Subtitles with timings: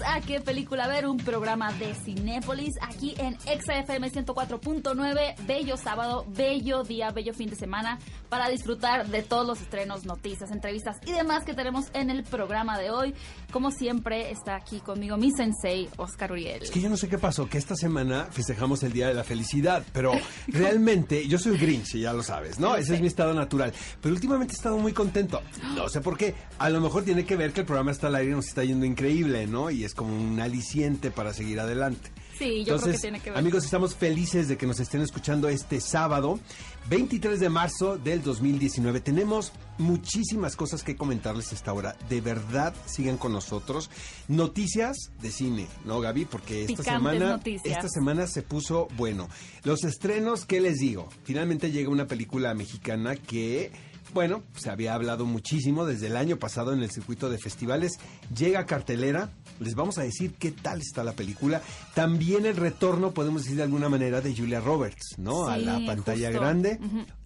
[0.00, 1.06] a ¿Qué película ver?
[1.06, 5.46] Un programa de Cinépolis aquí en XFM 104.9.
[5.46, 7.98] Bello sábado, bello día, bello fin de semana
[8.30, 12.78] para disfrutar de todos los estrenos, noticias, entrevistas y demás que tenemos en el programa
[12.78, 13.14] de hoy.
[13.52, 16.62] Como siempre, está aquí conmigo mi sensei, Oscar Uriel.
[16.62, 19.24] Es que yo no sé qué pasó, que esta semana festejamos el Día de la
[19.24, 20.12] Felicidad, pero
[20.48, 22.76] realmente yo soy Grinch, ya lo sabes, ¿no?
[22.76, 23.74] Ese es mi estado natural.
[24.00, 25.42] Pero últimamente he estado muy contento.
[25.74, 26.34] No sé por qué.
[26.58, 28.64] A lo mejor tiene que ver que el programa está al aire y nos está
[28.64, 29.70] yendo increíble, ¿no?
[29.70, 32.10] Y es como un aliciente para seguir adelante.
[32.38, 33.38] Sí, yo creo que tiene que ver.
[33.38, 36.40] Amigos, estamos felices de que nos estén escuchando este sábado,
[36.88, 39.00] 23 de marzo del 2019.
[39.00, 41.96] Tenemos muchísimas cosas que comentarles esta hora.
[42.08, 43.90] De verdad, sigan con nosotros.
[44.28, 46.24] Noticias de cine, ¿no, Gaby?
[46.24, 47.76] Porque esta Picantes semana, noticias.
[47.76, 49.28] esta semana se puso bueno.
[49.62, 51.08] Los estrenos, ¿qué les digo?
[51.24, 53.70] Finalmente llega una película mexicana que
[54.12, 57.92] bueno, se había hablado muchísimo desde el año pasado en el circuito de festivales.
[58.34, 61.62] Llega a cartelera, les vamos a decir qué tal está la película.
[61.94, 65.46] También el retorno, podemos decir de alguna manera, de Julia Roberts, ¿no?
[65.46, 66.40] a la pantalla justo.
[66.40, 66.78] grande.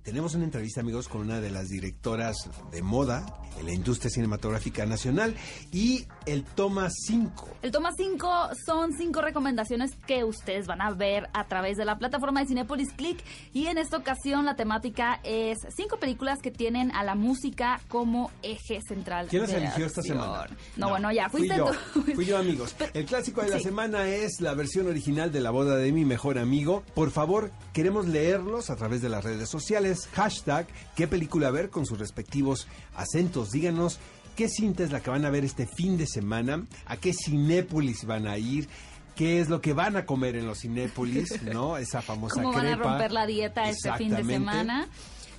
[0.07, 2.37] Tenemos una entrevista, amigos, con una de las directoras
[2.71, 3.27] de moda
[3.59, 5.35] en la industria cinematográfica nacional
[5.73, 7.49] y el toma 5.
[7.63, 11.99] El toma 5 son cinco recomendaciones que ustedes van a ver a través de la
[11.99, 13.19] plataforma de Cinepolis Click
[13.53, 18.31] y en esta ocasión la temática es cinco películas que tienen a la música como
[18.43, 19.27] eje central.
[19.29, 20.47] ¿Quién las eligió esta semana?
[20.77, 21.73] No, bueno, ya fui fuiste yo.
[21.93, 22.03] tú.
[22.15, 22.77] Fui yo, amigos.
[22.95, 23.65] El clásico de la sí.
[23.65, 26.85] semana es la versión original de la boda de mi mejor amigo.
[26.95, 29.96] Por favor, queremos leerlos a través de las redes sociales.
[30.13, 33.51] Hashtag qué película ver con sus respectivos acentos.
[33.51, 33.99] Díganos
[34.37, 38.05] qué cinta es la que van a ver este fin de semana, a qué Cinépolis
[38.05, 38.69] van a ir.
[39.15, 41.43] ¿Qué es lo que van a comer en los Cinépolis?
[41.55, 41.79] ¿No?
[41.79, 44.89] Esa famosa cómo van a romper la dieta este fin de semana.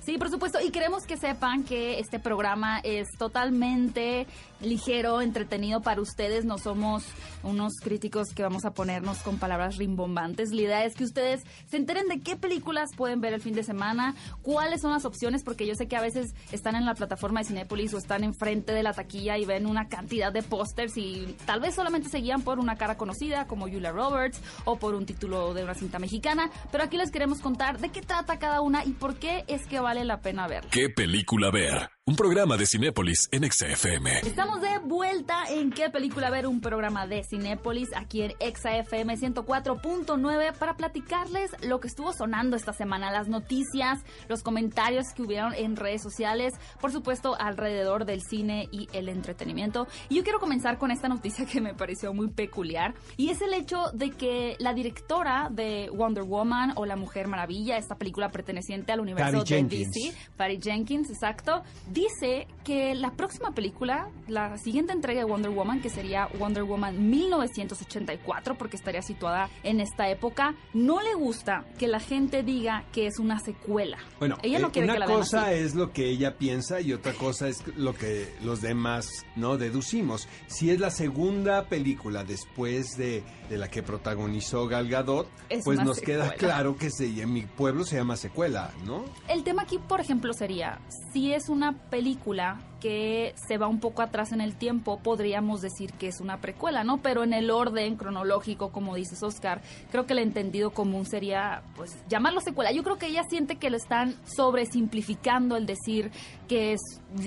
[0.08, 4.26] Sí, por supuesto, y queremos que sepan que este programa es totalmente
[4.60, 6.44] ligero, entretenido para ustedes.
[6.44, 7.04] No somos
[7.42, 10.50] unos críticos que vamos a ponernos con palabras rimbombantes.
[10.50, 13.62] La idea es que ustedes se enteren de qué películas pueden ver el fin de
[13.62, 17.40] semana, cuáles son las opciones, porque yo sé que a veces están en la plataforma
[17.40, 21.36] de Cinépolis o están enfrente de la taquilla y ven una cantidad de pósters y
[21.46, 25.06] tal vez solamente se guían por una cara conocida como Julia Roberts o por un
[25.06, 28.84] título de una cinta mexicana, pero aquí les queremos contar de qué trata cada una
[28.84, 30.70] y por qué es que vale la pena verla.
[30.70, 31.90] ¿Qué película ver?
[32.08, 34.20] Un programa de Cinépolis en XFM.
[34.20, 40.54] Estamos de vuelta en qué película ver un programa de Cinépolis aquí en ExaFM 104.9
[40.56, 45.76] para platicarles lo que estuvo sonando esta semana, las noticias, los comentarios que hubieron en
[45.76, 49.86] redes sociales, por supuesto alrededor del cine y el entretenimiento.
[50.08, 53.52] Y yo quiero comenzar con esta noticia que me pareció muy peculiar y es el
[53.52, 58.92] hecho de que la directora de Wonder Woman o La Mujer Maravilla, esta película perteneciente
[58.92, 59.92] al universo Patty de Jenkins.
[59.92, 61.62] DC, Patty Jenkins, exacto,
[61.98, 67.10] dice que la próxima película, la siguiente entrega de Wonder Woman, que sería Wonder Woman
[67.10, 73.06] 1984, porque estaría situada en esta época, no le gusta que la gente diga que
[73.06, 73.98] es una secuela.
[74.18, 75.54] Bueno, ella no eh, quiere una que la vean cosa así.
[75.54, 80.28] es lo que ella piensa y otra cosa es lo que los demás no deducimos.
[80.46, 85.82] Si es la segunda película después de, de la que protagonizó Gal Gadot, Es pues
[85.82, 89.04] nos queda claro que se, en mi pueblo se llama secuela, ¿no?
[89.28, 90.80] El tema aquí, por ejemplo, sería,
[91.12, 95.92] si es una película que se va un poco atrás en el tiempo, podríamos decir
[95.92, 96.98] que es una precuela, ¿no?
[96.98, 101.96] Pero en el orden cronológico, como dices Oscar, creo que el entendido común sería, pues,
[102.08, 102.72] llamarlo secuela.
[102.72, 106.10] Yo creo que ella siente que lo están sobresimplificando el decir
[106.46, 106.80] que es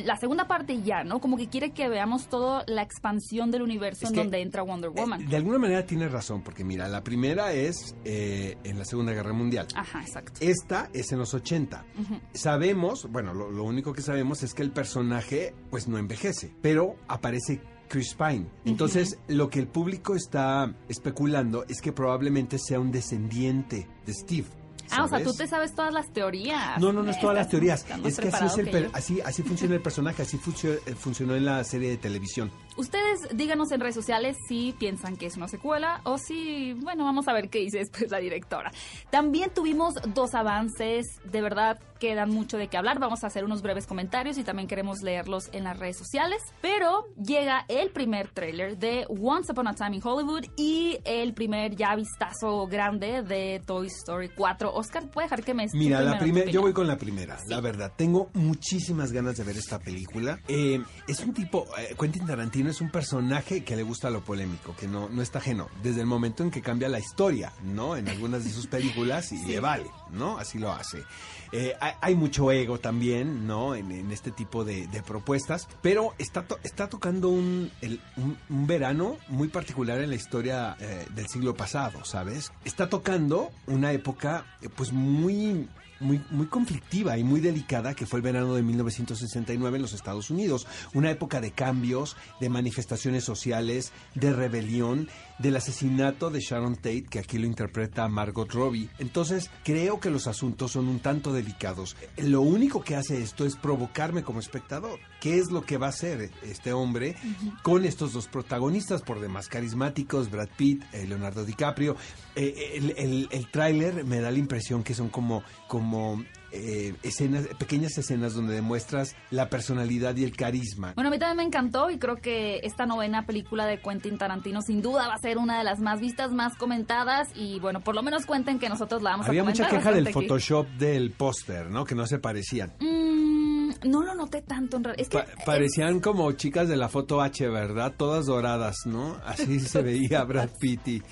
[0.06, 1.20] la segunda parte ya, ¿no?
[1.20, 4.90] Como que quiere que veamos toda la expansión del universo Es en donde entra Wonder
[4.90, 5.22] Woman.
[5.22, 9.14] Eh, de alguna manera tiene razón, porque mira, la primera es eh, en la Segunda
[9.14, 9.68] Guerra Mundial.
[9.76, 10.40] Ajá, exacto.
[10.40, 11.86] Esta es en los 80.
[12.34, 16.96] Sabemos, bueno, lo, lo único que sabemos es que el personaje pues no envejece, pero
[17.08, 18.48] aparece Chris Pine.
[18.66, 24.48] Entonces, lo que el público está especulando es que probablemente sea un descendiente de Steve.
[24.92, 26.80] Ah, o sea, tú te sabes todas las teorías.
[26.80, 27.86] No, no, no es todas las teorías.
[28.04, 31.46] Es que así, es el que así, así funciona el personaje, así eh, funcionó en
[31.46, 32.52] la serie de televisión.
[32.78, 37.28] Ustedes díganos en redes sociales si piensan que es una secuela o si, bueno, vamos
[37.28, 38.72] a ver qué dice después la directora.
[39.10, 43.00] También tuvimos dos avances, de verdad quedan mucho de qué hablar.
[43.00, 46.42] Vamos a hacer unos breves comentarios y también queremos leerlos en las redes sociales.
[46.60, 51.76] Pero llega el primer tráiler de Once Upon a Time in Hollywood y el primer
[51.76, 54.74] ya vistazo grande de Toy Story 4.
[54.74, 55.68] Oscar, puede dejar que me...
[55.68, 57.94] tu Mira, la primera yo voy con la primera, la verdad.
[57.96, 60.40] Tengo muchísimas ganas de ver esta película.
[60.48, 64.76] Eh, es un tipo, eh, Quentin Tarantino es un personaje que le gusta lo polémico,
[64.76, 67.96] que no, no está ajeno, desde el momento en que cambia la historia, ¿no?
[67.96, 70.38] En algunas de sus películas y le vale, ¿no?
[70.38, 71.04] Así lo hace.
[71.52, 73.76] Eh, hay, hay mucho ego también, ¿no?
[73.76, 78.38] En, en este tipo de, de propuestas, pero está, to- está tocando un, el- un,
[78.50, 82.52] un verano muy particular en la historia eh, del siglo pasado, ¿sabes?
[82.66, 85.68] Está tocando una época, eh, pues muy
[86.02, 90.30] muy, muy conflictiva y muy delicada que fue el verano de 1969 en los Estados
[90.30, 90.68] Unidos.
[90.94, 95.08] Una época de cambios, de manifestaciones sociales, de rebelión,
[95.40, 98.90] del asesinato de Sharon Tate, que aquí lo interpreta Margot Robbie.
[99.00, 101.96] Entonces, creo que los asuntos son un tanto delicados.
[102.18, 105.00] Lo único que hace esto es provocarme como espectador.
[105.22, 107.16] ¿Qué es lo que va a hacer este hombre
[107.62, 111.96] con estos dos protagonistas por demás carismáticos, Brad Pitt, eh, Leonardo DiCaprio?
[112.36, 117.46] Eh, el el, el tráiler me da la impresión que son como, como eh, escenas,
[117.60, 120.94] pequeñas escenas donde demuestras la personalidad y el carisma.
[120.96, 124.62] Bueno, a mí también me encantó y creo que esta novena película de Quentin Tarantino
[124.64, 127.94] sin duda va a ser una de las más vistas, más comentadas y bueno, por
[127.94, 129.68] lo menos cuenten que nosotros la vamos Había a comentar.
[129.68, 130.14] mucha queja del aquí.
[130.14, 131.86] Photoshop del póster, ¿no?
[131.86, 132.74] Que no se parecían.
[132.80, 135.02] Mm, no lo noté tanto en realidad.
[135.02, 137.94] Es que Pa- parecían como chicas de la foto H, ¿verdad?
[137.98, 139.18] Todas doradas, ¿no?
[139.26, 141.04] Así se veía Brad Pitt y,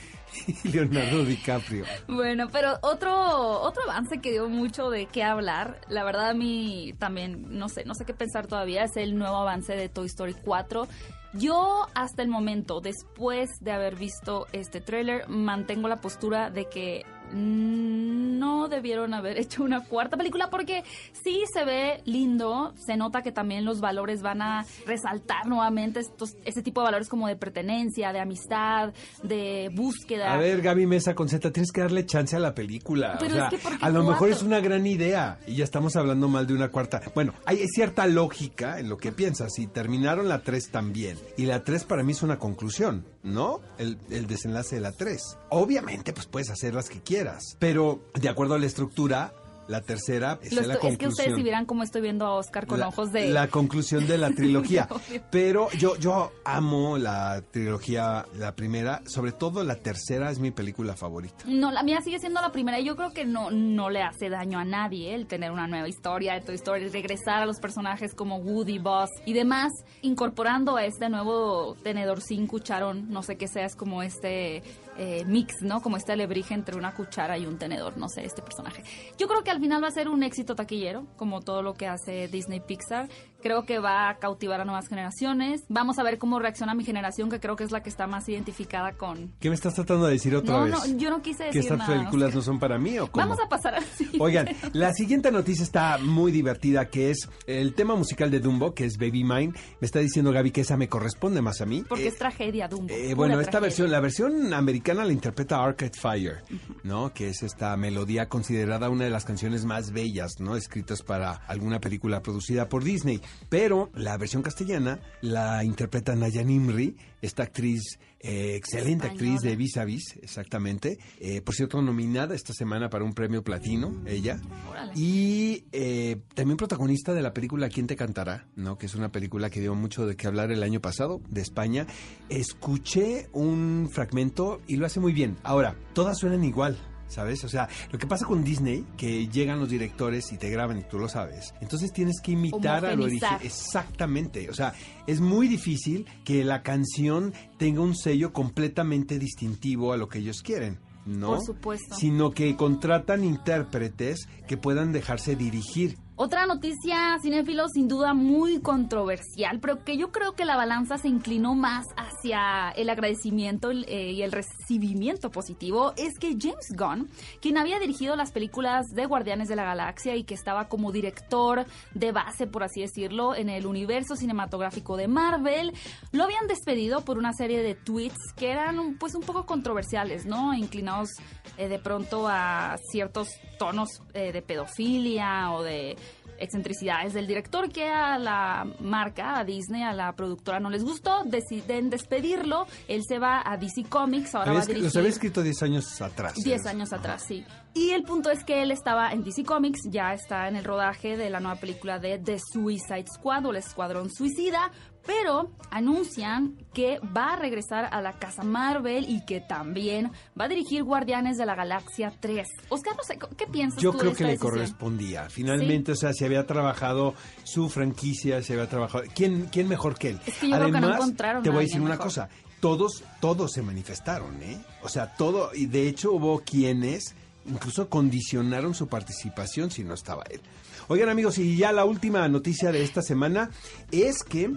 [0.64, 1.86] Leonardo DiCaprio.
[2.08, 6.94] Bueno, pero otro otro avance que dio mucho de qué hablar, la verdad a mí
[7.00, 10.36] también no sé, no sé qué pensar todavía, es el nuevo avance de Toy Story
[10.46, 10.88] 4.
[11.34, 17.06] Yo hasta el momento, después de haber visto este tráiler, mantengo la postura de que
[17.34, 20.84] no debieron haber hecho una cuarta película porque
[21.24, 26.36] sí se ve lindo, se nota que también los valores van a resaltar nuevamente estos
[26.46, 28.94] ese tipo de valores como de pertenencia, de amistad,
[29.24, 30.34] de búsqueda.
[30.34, 33.18] A ver, Gaby Mesa con Z, tienes que darle chance a la película.
[33.20, 35.56] Pero o sea, es que ¿por qué a lo mejor es una gran idea y
[35.56, 37.02] ya estamos hablando mal de una cuarta.
[37.14, 39.54] Bueno, hay cierta lógica en lo que piensas.
[39.54, 43.62] Si terminaron la 3 también, y la 3 para mí es una conclusión, ¿no?
[43.78, 45.38] El, el desenlace de la 3.
[45.50, 47.19] Obviamente, pues puedes hacer las que quieras,
[47.60, 49.34] pero de acuerdo a la estructura,
[49.70, 50.92] la tercera es la conclusión.
[50.92, 53.30] es que ustedes si vieran cómo estoy viendo a Oscar con la, ojos de...
[53.30, 54.88] la conclusión de la trilogía.
[55.32, 60.96] Pero yo, yo amo la trilogía, la primera, sobre todo la tercera es mi película
[60.96, 61.46] favorita.
[61.46, 64.30] No, la mía sigue siendo la primera y yo creo que no, no le hace
[64.30, 68.16] daño a nadie el tener una nueva historia de Toy Story, regresar a los personajes
[68.16, 69.72] como Woody, Buzz y demás,
[70.02, 74.64] incorporando a este nuevo tenedor sin cucharón, no sé qué sea, es como este
[74.98, 75.82] eh, mix, ¿no?
[75.82, 78.84] Como este alebrije entre una cuchara y un tenedor, no sé, este personaje.
[79.18, 81.88] Yo creo que al final va a ser un éxito taquillero, como todo lo que
[81.88, 83.10] hace Disney Pixar.
[83.42, 85.64] Creo que va a cautivar a nuevas generaciones.
[85.70, 88.28] Vamos a ver cómo reacciona mi generación, que creo que es la que está más
[88.28, 89.32] identificada con...
[89.40, 90.74] ¿Qué me estás tratando de decir otra No, vez?
[90.74, 91.94] no, yo no quise ¿Que decir estas nada.
[91.94, 92.36] películas Oscar.
[92.36, 93.26] no son para mí o cómo?
[93.26, 94.10] Vamos a pasar así.
[94.20, 98.86] Oigan, la siguiente noticia está muy divertida, que es el tema musical de Dumbo, que
[98.86, 99.54] es Baby Mine.
[99.80, 101.84] Me está diciendo Gaby que esa me corresponde más a mí.
[101.88, 102.94] Porque Eh, es tragedia, Dumbo.
[102.94, 103.60] Eh, bueno, esta tragedia.
[103.62, 106.44] versión, la versión americana la interpreta Arcade Fire,
[106.84, 107.14] ¿no?
[107.14, 110.56] Que es esta melodía considerada una de las canciones más bellas, ¿no?
[110.58, 113.22] Escritas para alguna película producida por Disney.
[113.50, 119.34] Pero la versión castellana la interpreta Naya Nimri, esta actriz, eh, excelente Española.
[119.34, 121.00] actriz de Vis a Vis, exactamente.
[121.20, 124.40] Eh, por cierto, nominada esta semana para un premio platino, ella.
[124.70, 124.94] Órale.
[124.96, 128.48] Y eh, también protagonista de la película ¿Quién te cantará?
[128.56, 128.78] ¿no?
[128.78, 131.88] Que es una película que dio mucho de qué hablar el año pasado, de España.
[132.30, 135.38] Escuché un fragmento y lo hace muy bien.
[135.44, 136.78] Ahora, todas suenan igual.
[137.10, 137.44] ¿Sabes?
[137.44, 140.84] O sea, lo que pasa con Disney, que llegan los directores y te graban y
[140.84, 141.54] tú lo sabes.
[141.60, 143.38] Entonces tienes que imitar al origen.
[143.42, 144.50] Exactamente.
[144.50, 144.74] O sea,
[145.08, 150.42] es muy difícil que la canción tenga un sello completamente distintivo a lo que ellos
[150.42, 150.80] quieren.
[151.06, 151.36] ¿no?
[151.36, 151.96] Por supuesto.
[151.96, 155.98] Sino que contratan intérpretes que puedan dejarse dirigir.
[156.16, 161.08] Otra noticia, cinéfilo, sin duda muy controversial, pero que yo creo que la balanza se
[161.08, 164.34] inclinó más hacia el agradecimiento eh, y el
[164.70, 167.10] recibimiento positivo, es que James Gunn,
[167.42, 171.66] quien había dirigido las películas de Guardianes de la Galaxia y que estaba como director
[171.96, 175.74] de base, por así decirlo, en el universo cinematográfico de Marvel,
[176.12, 180.54] lo habían despedido por una serie de tweets que eran pues un poco controversiales, ¿no?
[180.54, 181.10] Inclinados
[181.58, 185.98] eh, de pronto a ciertos tonos eh, de pedofilia o de
[186.40, 191.24] excentricidades del director que a la marca, a Disney, a la productora no les gustó,
[191.26, 194.84] deciden despedirlo, él se va a DC Comics, ahora va Había a escri- dirigir...
[194.86, 196.34] los había escrito 10 años atrás.
[196.36, 197.46] 10 años atrás, sí.
[197.74, 201.18] Y el punto es que él estaba en DC Comics, ya está en el rodaje
[201.18, 204.72] de la nueva película de The Suicide Squad o el Escuadrón Suicida,
[205.06, 210.48] pero anuncian que va a regresar a la casa Marvel y que también va a
[210.48, 212.48] dirigir Guardianes de la Galaxia 3.
[212.70, 215.30] Oscar, no sé, ¿qué piensas Yo tú creo de que le correspondía.
[215.30, 217.14] Finalmente, o sea, se había trabajado
[217.44, 219.04] su franquicia, se había trabajado.
[219.14, 220.20] ¿Quién, quién mejor que él?
[220.26, 222.06] Es que yo creo que no encontraron te voy a decir una mejor.
[222.06, 222.30] cosa.
[222.60, 224.62] Todos, todos se manifestaron, ¿eh?
[224.84, 227.16] O sea, todo, y de hecho hubo quienes
[227.50, 230.42] incluso condicionaron su participación si no estaba él.
[230.88, 233.50] Oigan amigos, y ya la última noticia de esta semana
[233.92, 234.52] es que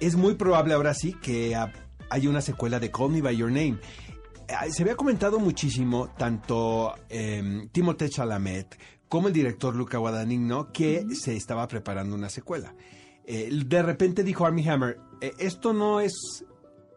[0.00, 1.72] es muy probable ahora sí que ah,
[2.10, 3.78] hay una secuela de Call Me By Your Name.
[4.70, 11.36] Se había comentado muchísimo, tanto eh, Timothée Chalamet como el director Luca Guadagnino, que se
[11.36, 12.74] estaba preparando una secuela.
[13.24, 16.44] Eh, de repente dijo Armie Hammer, eh, esto no es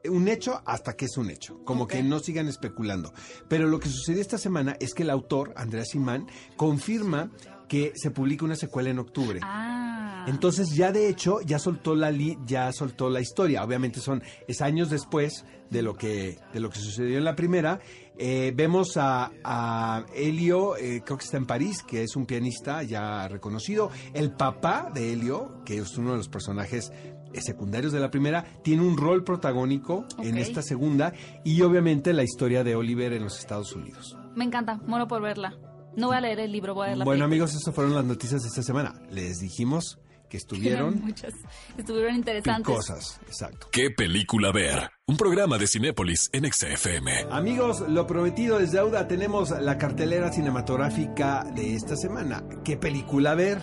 [0.06, 3.14] un hecho hasta que es un hecho, como que no sigan especulando.
[3.48, 7.32] Pero lo que sucedió esta semana es que el autor, Andreas Simán, confirma
[7.68, 9.40] que se publica una secuela en octubre.
[9.44, 9.99] Ah.
[10.30, 13.64] Entonces ya de hecho ya soltó la li- ya soltó la historia.
[13.64, 17.80] Obviamente son es años después de lo que de lo que sucedió en la primera.
[18.18, 22.84] Eh, vemos a, a Elio, eh, creo que está en París, que es un pianista
[22.84, 23.90] ya reconocido.
[24.14, 26.92] El papá de Elio, que es uno de los personajes
[27.34, 31.14] eh, secundarios de la primera, tiene un rol protagónico en esta segunda
[31.46, 34.18] y obviamente la historia de Oliver en los Estados Unidos.
[34.36, 35.56] Me encanta, muero por verla.
[35.96, 37.26] No voy a leer el libro, voy a ver la Bueno película.
[37.46, 39.02] amigos, estas fueron las noticias de esta semana.
[39.10, 39.98] Les dijimos
[40.30, 41.34] que Eran estuvieron muchas.
[41.78, 42.76] Estuvieron interesantes.
[42.76, 43.68] cosas, exacto.
[43.72, 44.92] ¿Qué película ver?
[45.08, 47.26] Un programa de Cinépolis en XFM.
[47.32, 49.08] Amigos, lo prometido es deuda.
[49.08, 52.44] Tenemos la cartelera cinematográfica de esta semana.
[52.64, 53.60] ¿Qué película ver?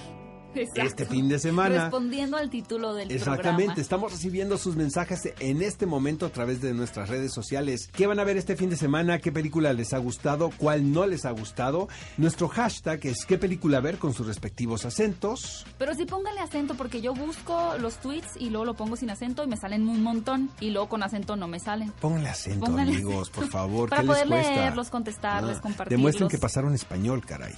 [0.56, 0.82] Exacto.
[0.82, 1.82] Este fin de semana.
[1.84, 3.80] Respondiendo al título del Exactamente, programa.
[3.82, 7.88] estamos recibiendo sus mensajes en este momento a través de nuestras redes sociales.
[7.92, 9.18] ¿Qué van a ver este fin de semana?
[9.18, 10.50] ¿Qué película les ha gustado?
[10.56, 11.88] ¿Cuál no les ha gustado?
[12.16, 13.98] Nuestro hashtag es ¿Qué película ver?
[13.98, 15.64] con sus respectivos acentos.
[15.78, 19.44] Pero sí póngale acento porque yo busco los tweets y luego lo pongo sin acento
[19.44, 21.92] y me salen un montón y luego con acento no me salen.
[22.00, 23.88] Pónganle acento, amigos, por favor.
[23.90, 24.54] Para ¿qué poder les cuesta?
[24.60, 25.98] leerlos, contestarles, Ah, compartirlos.
[25.98, 27.54] Demuestren que pasaron español, caray.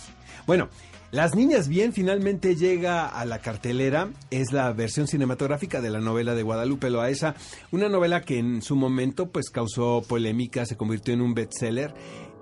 [0.46, 0.68] Bueno,
[1.10, 4.10] Las Niñas Bien finalmente llega a la cartelera.
[4.30, 7.34] Es la versión cinematográfica de la novela de Guadalupe Loaesa.
[7.72, 11.94] Una novela que en su momento pues causó polémica, se convirtió en un bestseller.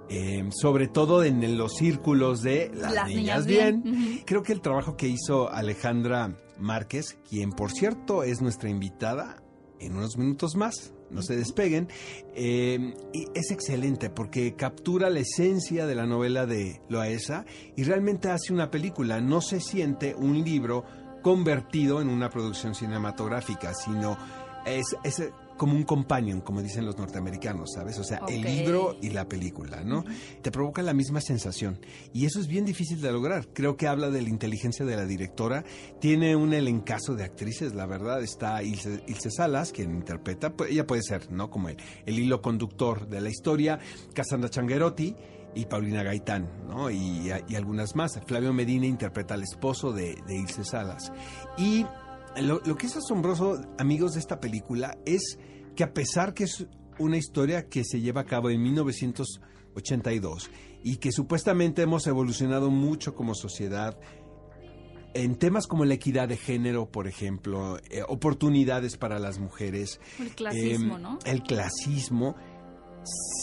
[0.08, 3.82] eh, sobre todo en los círculos de las, Las niñas, niñas bien.
[3.82, 4.23] bien.
[4.26, 9.42] Creo que el trabajo que hizo Alejandra Márquez, quien por cierto es nuestra invitada
[9.80, 11.88] en unos minutos más, no se despeguen,
[12.35, 18.30] eh, y es excelente porque captura la esencia de la novela de Loaesa y realmente
[18.30, 20.85] hace una película, no se siente un libro
[21.23, 24.16] convertido en una producción cinematográfica, sino
[24.66, 25.23] es, es
[25.57, 27.99] como un companion, como dicen los norteamericanos, ¿sabes?
[27.99, 30.05] O sea, el libro y la película, ¿no?
[30.43, 31.79] Te provoca la misma sensación.
[32.13, 33.49] Y eso es bien difícil de lograr.
[33.53, 35.65] Creo que habla de la inteligencia de la directora.
[36.01, 38.23] Tiene un elencazo de actrices, la verdad.
[38.23, 41.51] Está Ilse, Ilse Salas, quien interpreta, pues, ella puede ser, ¿no?
[41.51, 43.79] Como el, el hilo conductor de la historia.
[44.15, 45.15] Cassandra Changuerotti
[45.55, 46.91] y Paulina Gaitán, ¿no?
[46.91, 48.21] Y, y algunas más.
[48.27, 51.13] Flavio Medina interpreta al esposo de, de Ilse Salas.
[51.57, 51.87] Y
[52.43, 55.38] lo, lo que es asombroso, amigos, de esta película es
[55.75, 56.66] que a pesar que es
[56.99, 60.50] una historia que se lleva a cabo en 1982
[60.83, 63.99] y que supuestamente hemos evolucionado mucho como sociedad,
[65.14, 70.35] en temas como la equidad de género, por ejemplo, eh, oportunidades para las mujeres, El
[70.35, 71.19] clasismo, eh, ¿no?
[71.25, 72.37] El clasismo.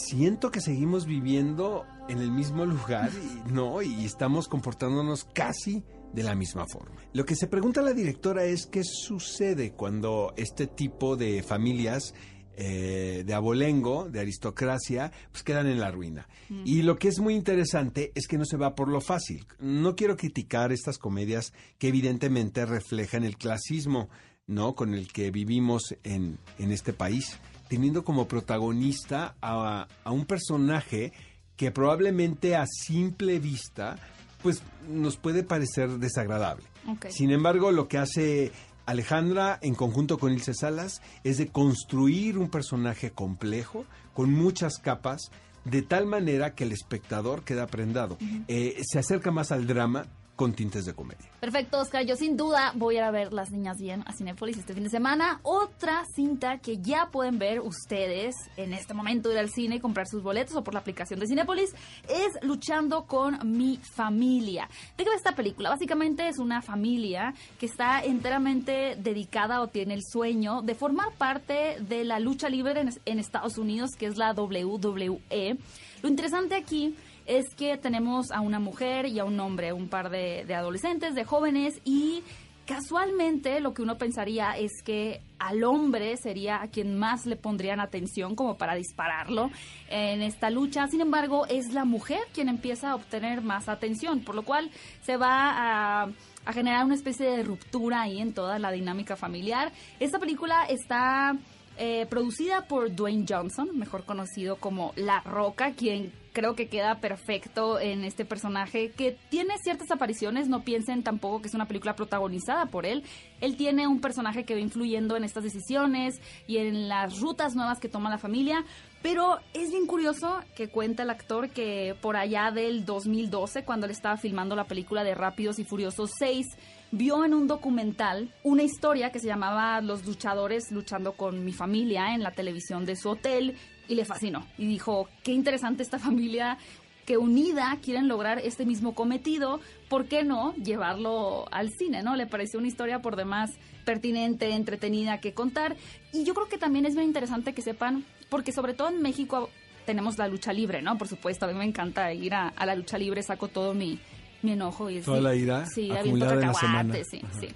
[0.06, 3.82] Siento que seguimos viviendo en el mismo lugar, y, ¿no?
[3.82, 5.82] Y estamos comportándonos casi
[6.14, 7.00] de la misma forma.
[7.12, 12.14] Lo que se pregunta la directora es qué sucede cuando este tipo de familias
[12.56, 16.28] eh, de abolengo, de aristocracia, pues quedan en la ruina.
[16.64, 19.44] Y lo que es muy interesante es que no se va por lo fácil.
[19.58, 24.08] No quiero criticar estas comedias que evidentemente reflejan el clasismo,
[24.46, 24.76] ¿no?
[24.76, 31.12] Con el que vivimos en, en este país, teniendo como protagonista a, a un personaje
[31.56, 33.96] que probablemente a simple vista,
[34.44, 36.64] pues nos puede parecer desagradable.
[37.08, 38.52] Sin embargo, lo que hace
[38.84, 45.30] Alejandra en conjunto con Ilse Salas es de construir un personaje complejo con muchas capas
[45.64, 48.18] de tal manera que el espectador queda prendado.
[48.46, 51.30] Eh, se acerca más al drama con tintes de comedia.
[51.40, 52.04] Perfecto, Oscar.
[52.04, 54.84] Yo sin duda voy a ir a ver Las Niñas Bien a Cinepolis este fin
[54.84, 55.40] de semana.
[55.42, 60.06] Otra cinta que ya pueden ver ustedes en este momento ir al cine y comprar
[60.08, 61.74] sus boletos o por la aplicación de Cinepolis
[62.08, 64.68] es Luchando con mi familia.
[64.96, 65.70] ¿De qué va esta película?
[65.70, 71.76] Básicamente es una familia que está enteramente dedicada o tiene el sueño de formar parte
[71.80, 75.58] de la lucha libre en, en Estados Unidos, que es la WWE.
[76.02, 76.94] Lo interesante aquí
[77.26, 81.24] es que tenemos a una mujer y a un hombre, un par de, adolescentes, de
[81.24, 82.22] jóvenes y
[82.66, 87.78] Casualmente lo que uno pensaría es que al hombre sería a quien más le pondrían
[87.78, 89.50] atención como para dispararlo
[89.90, 90.86] en esta lucha.
[90.86, 94.70] Sin embargo, es la mujer quien empieza a obtener más atención, por lo cual
[95.02, 96.08] se va a,
[96.46, 99.70] a generar una especie de ruptura ahí en toda la dinámica familiar.
[100.00, 101.36] Esta película está
[101.76, 107.80] eh, producida por Dwayne Johnson, mejor conocido como La Roca, quien creo que queda perfecto
[107.80, 112.66] en este personaje que tiene ciertas apariciones, no piensen tampoco que es una película protagonizada
[112.66, 113.04] por él.
[113.40, 117.78] Él tiene un personaje que va influyendo en estas decisiones y en las rutas nuevas
[117.78, 118.64] que toma la familia,
[119.00, 123.92] pero es bien curioso que cuenta el actor que por allá del 2012, cuando él
[123.92, 126.48] estaba filmando la película de Rápidos y Furiosos 6,
[126.90, 132.14] vio en un documental una historia que se llamaba Los luchadores luchando con mi familia
[132.14, 133.56] en la televisión de su hotel
[133.88, 134.46] y le fascinó.
[134.58, 136.58] Y dijo, qué interesante esta familia
[137.04, 142.02] que unida quieren lograr este mismo cometido, ¿por qué no llevarlo al cine?
[142.02, 142.16] ¿no?
[142.16, 143.50] Le pareció una historia por demás
[143.84, 145.76] pertinente, entretenida que contar.
[146.12, 149.50] Y yo creo que también es muy interesante que sepan, porque sobre todo en México
[149.84, 150.96] tenemos la lucha libre, ¿no?
[150.96, 153.98] Por supuesto, a mí me encanta ir a, a la lucha libre, saco todo mi,
[154.40, 154.88] mi enojo.
[154.88, 156.94] Y Toda la ira sí, acumulada en la semana.
[157.04, 157.48] Sí, sí.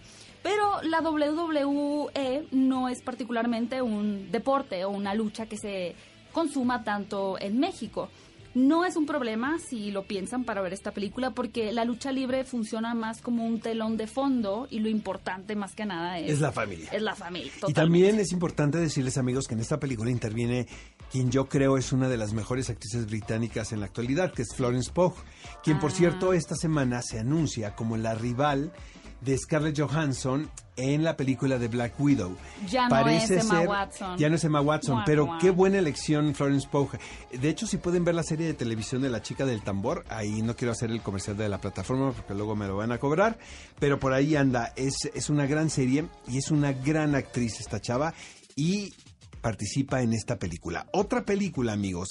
[0.42, 5.94] Pero la WWE no es particularmente un deporte o una lucha que se
[6.38, 8.08] consuma tanto en México.
[8.54, 12.44] No es un problema si lo piensan para ver esta película porque la lucha libre
[12.44, 16.40] funciona más como un telón de fondo y lo importante más que nada es, Es
[16.40, 16.88] la familia.
[16.92, 17.48] Es la familia.
[17.48, 17.80] Y totalmente.
[17.80, 20.66] también es importante decirles, amigos, que en esta película interviene
[21.12, 24.54] quien yo creo es una de las mejores actrices británicas en la actualidad, que es
[24.54, 25.14] Florence Pugh,
[25.62, 25.94] quien, por Ah.
[25.94, 28.72] cierto, esta semana se anuncia como la rival
[29.20, 32.36] de Scarlett Johansson en la película de Black Widow.
[32.68, 34.16] Ya no es Emma Watson.
[34.16, 36.90] Ya no es Emma Watson, pero qué buena elección Florence Pugh.
[37.32, 40.40] De hecho, si pueden ver la serie de televisión de La Chica del Tambor, ahí
[40.42, 43.38] no quiero hacer el comercial de la plataforma porque luego me lo van a cobrar,
[43.78, 44.72] pero por ahí anda.
[44.76, 48.14] Es, es una gran serie y es una gran actriz esta chava
[48.54, 48.92] y
[49.40, 50.86] participa en esta película.
[50.92, 52.08] Otra película, amigos,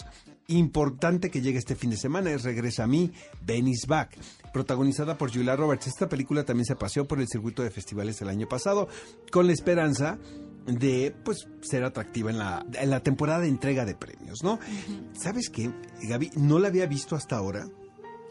[0.47, 3.11] importante que llega este fin de semana es Regresa a mí,
[3.41, 4.17] Benny's Back,
[4.53, 5.87] protagonizada por Julia Roberts.
[5.87, 8.87] Esta película también se paseó por el circuito de festivales el año pasado
[9.29, 10.17] con la esperanza
[10.65, 14.59] de pues ser atractiva en la, en la temporada de entrega de premios, ¿no?
[15.13, 15.69] ¿Sabes qué,
[16.03, 16.31] Gaby?
[16.37, 17.67] No la había visto hasta ahora.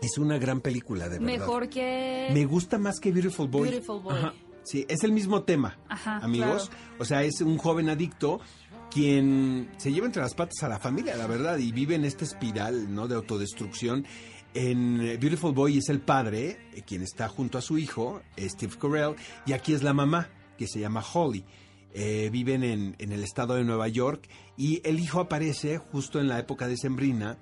[0.01, 1.39] Es una gran película, de verdad.
[1.39, 2.29] Mejor que...
[2.33, 3.71] Me gusta más que Beautiful Boy.
[3.71, 4.15] Beautiful Boy.
[4.15, 4.35] Ajá.
[4.67, 6.73] Sí, es el mismo tema, Ajá, amigos.
[6.99, 8.41] O sea, es un joven adicto
[8.97, 12.25] quien se lleva entre las patas a la familia, la verdad, y vive en esta
[12.25, 13.07] espiral, ¿no?
[13.07, 14.07] De autodestrucción.
[14.55, 18.73] En eh, Beautiful Boy es el padre, eh, quien está junto a su hijo, Steve
[18.81, 21.45] Carell, y aquí es la mamá, que se llama Holly.
[21.93, 26.29] Eh, viven en, en el estado de Nueva York y el hijo aparece justo en
[26.29, 27.37] la época de Sembrina.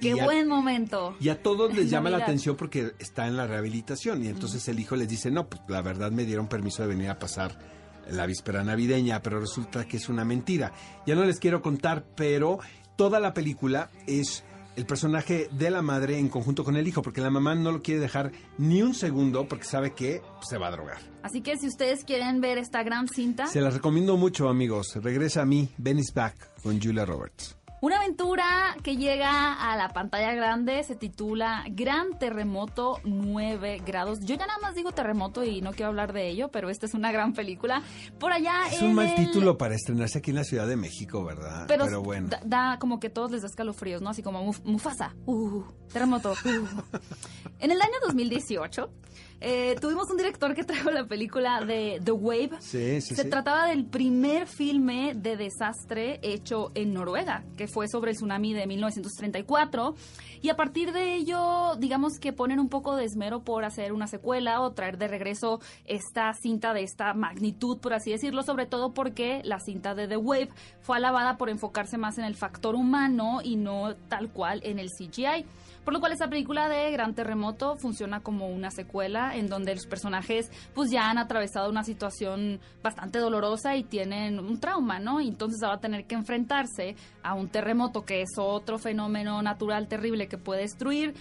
[0.00, 1.14] Qué a- buen momento.
[1.20, 4.80] y a todos les llama la atención porque está en la rehabilitación y entonces el
[4.80, 7.77] hijo les dice, no, pues la verdad me dieron permiso de venir a pasar
[8.10, 10.72] la víspera navideña, pero resulta que es una mentira.
[11.06, 12.58] Ya no les quiero contar, pero
[12.96, 14.44] toda la película es
[14.76, 17.82] el personaje de la madre en conjunto con el hijo, porque la mamá no lo
[17.82, 20.98] quiere dejar ni un segundo porque sabe que se va a drogar.
[21.24, 24.94] Así que si ustedes quieren ver esta gran cinta, Se las recomiendo mucho, amigos.
[25.02, 27.57] Regresa a mí, Benny's Back, con Julia Roberts.
[27.80, 34.18] Una aventura que llega a la pantalla grande se titula Gran Terremoto 9 grados.
[34.20, 36.94] Yo ya nada más digo terremoto y no quiero hablar de ello, pero esta es
[36.94, 37.82] una gran película.
[38.18, 41.24] Por allá Es un mal el- título para estrenarse aquí en la Ciudad de México,
[41.24, 41.66] ¿verdad?
[41.68, 42.26] Pero, bueno.
[42.28, 44.10] da, da como que todos les da escalofríos, ¿no?
[44.10, 45.62] Así como Muf- Mufasa, uh,
[45.92, 46.32] terremoto.
[46.32, 46.36] uh.
[47.60, 48.90] En el año 2018
[49.40, 52.50] eh, tuvimos un director que trajo la película de The Wave.
[52.60, 53.30] Sí, sí, Se sí.
[53.30, 58.66] trataba del primer filme de desastre hecho en Noruega, que fue sobre el tsunami de
[58.66, 59.94] 1934.
[60.40, 64.06] Y a partir de ello, digamos que ponen un poco de esmero por hacer una
[64.06, 68.92] secuela o traer de regreso esta cinta de esta magnitud, por así decirlo, sobre todo
[68.92, 73.40] porque la cinta de The Wave fue alabada por enfocarse más en el factor humano
[73.42, 75.44] y no tal cual en el CGI.
[75.88, 79.86] Por lo cual esta película de Gran Terremoto funciona como una secuela en donde los
[79.86, 85.22] personajes pues ya han atravesado una situación bastante dolorosa y tienen un trauma, ¿no?
[85.22, 89.88] Y entonces va a tener que enfrentarse a un terremoto que es otro fenómeno natural
[89.88, 91.14] terrible que puede destruir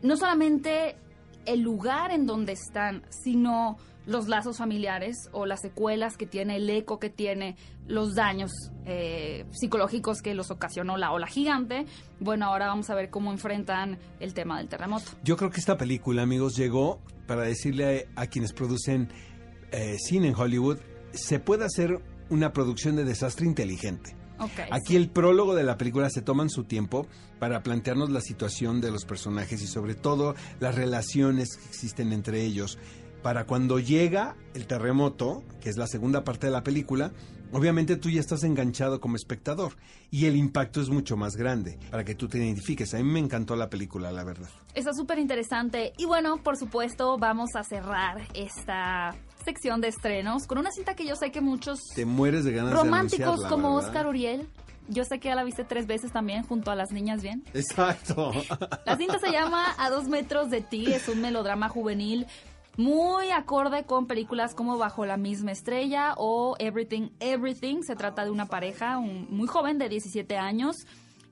[0.00, 0.96] no solamente
[1.44, 3.76] el lugar en donde están, sino
[4.06, 8.52] los lazos familiares o las secuelas que tiene, el eco que tiene, los daños
[8.84, 11.86] eh, psicológicos que los ocasionó la ola gigante.
[12.20, 15.12] Bueno, ahora vamos a ver cómo enfrentan el tema del terremoto.
[15.22, 19.08] Yo creo que esta película, amigos, llegó para decirle a, a quienes producen
[19.72, 20.78] eh, cine en Hollywood,
[21.12, 24.16] se puede hacer una producción de desastre inteligente.
[24.38, 24.96] Aquí sí.
[24.96, 27.06] el prólogo de la película se toman su tiempo
[27.38, 32.42] para plantearnos la situación de los personajes y sobre todo las relaciones que existen entre
[32.42, 32.78] ellos.
[33.22, 37.12] Para cuando llega el terremoto, que es la segunda parte de la película,
[37.52, 39.72] obviamente tú ya estás enganchado como espectador
[40.10, 42.94] y el impacto es mucho más grande para que tú te identifiques.
[42.94, 44.48] A mí me encantó la película, la verdad.
[44.74, 45.92] Está súper interesante.
[45.98, 51.06] Y bueno, por supuesto, vamos a cerrar esta sección de estrenos con una cinta que
[51.06, 53.88] yo sé que muchos Te mueres de ganas románticos como ¿verdad?
[53.88, 54.48] Oscar Uriel,
[54.88, 57.44] yo sé que ya la viste tres veces también junto a las niñas bien.
[57.54, 58.32] Exacto.
[58.84, 62.26] La cinta se llama A dos metros de ti, es un melodrama juvenil
[62.76, 67.82] muy acorde con películas como Bajo la misma estrella o Everything Everything.
[67.82, 70.76] Se trata de una pareja un- muy joven de 17 años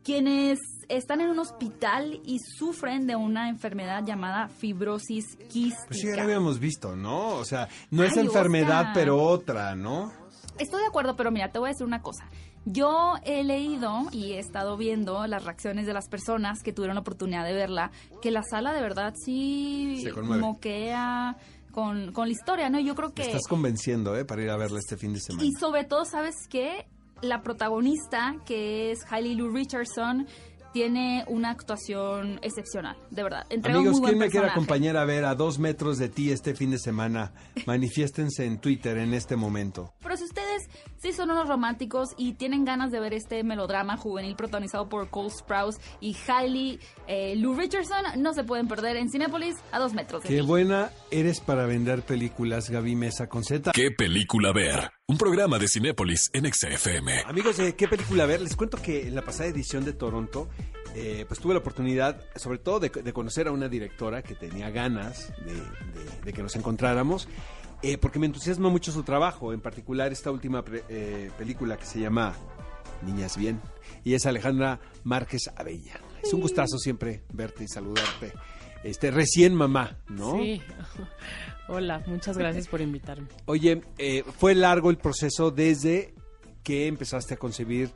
[0.02, 5.86] quienes están en un hospital y sufren de una enfermedad llamada fibrosis quística.
[5.88, 7.28] Pues sí, ya lo habíamos visto, ¿no?
[7.36, 8.94] O sea, no es enfermedad, Oscar.
[8.94, 10.12] pero otra, ¿no?
[10.58, 12.26] Estoy de acuerdo, pero mira, te voy a decir una cosa.
[12.66, 17.02] Yo he leído y he estado viendo las reacciones de las personas que tuvieron la
[17.02, 17.90] oportunidad de verla,
[18.22, 21.36] que la sala de verdad sí Se moquea
[21.72, 22.78] con, con la historia, ¿no?
[22.80, 23.22] Yo creo Me que...
[23.22, 24.24] estás convenciendo, ¿eh?
[24.24, 25.44] Para ir a verla este fin de semana.
[25.44, 26.86] Y sobre todo, ¿sabes qué?
[27.20, 30.26] La protagonista, que es Hailey Lou Richardson,
[30.74, 33.46] tiene una actuación excepcional, de verdad.
[33.48, 36.32] Entrega Amigos, muy buen ¿quién me quiere acompañar a ver a dos metros de ti
[36.32, 37.32] este fin de semana?
[37.66, 39.94] Manifiéstense en Twitter en este momento.
[40.02, 44.34] Pero si ustedes sí son unos románticos y tienen ganas de ver este melodrama juvenil
[44.34, 49.54] protagonizado por Cole Sprouse y Hailey eh, Lou Richardson, no se pueden perder en Cinépolis
[49.70, 50.46] a dos metros de Qué ti.
[50.46, 53.70] buena eres para vender películas, Gaby Mesa con Z.
[53.70, 54.90] ¿Qué película ver?
[55.06, 57.24] Un programa de Cinépolis en XFM.
[57.26, 58.40] Amigos, ¿de qué película ver?
[58.40, 60.48] Les cuento que en la pasada edición de Toronto,
[60.94, 64.70] eh, pues tuve la oportunidad, sobre todo, de, de conocer a una directora que tenía
[64.70, 67.28] ganas de, de- de que nos encontráramos,
[67.82, 71.84] eh, porque me entusiasma mucho su trabajo, en particular esta última pre- eh, película que
[71.84, 72.34] se llama
[73.02, 73.60] Niñas Bien,
[74.04, 76.00] y es Alejandra Márquez Abella.
[76.22, 78.32] Es un gustazo siempre verte y saludarte.
[78.84, 80.38] Este, recién mamá, ¿no?
[80.38, 80.62] Sí.
[81.68, 83.26] Hola, muchas gracias por invitarme.
[83.46, 86.14] Oye, eh, fue largo el proceso desde
[86.62, 87.90] que empezaste a concebir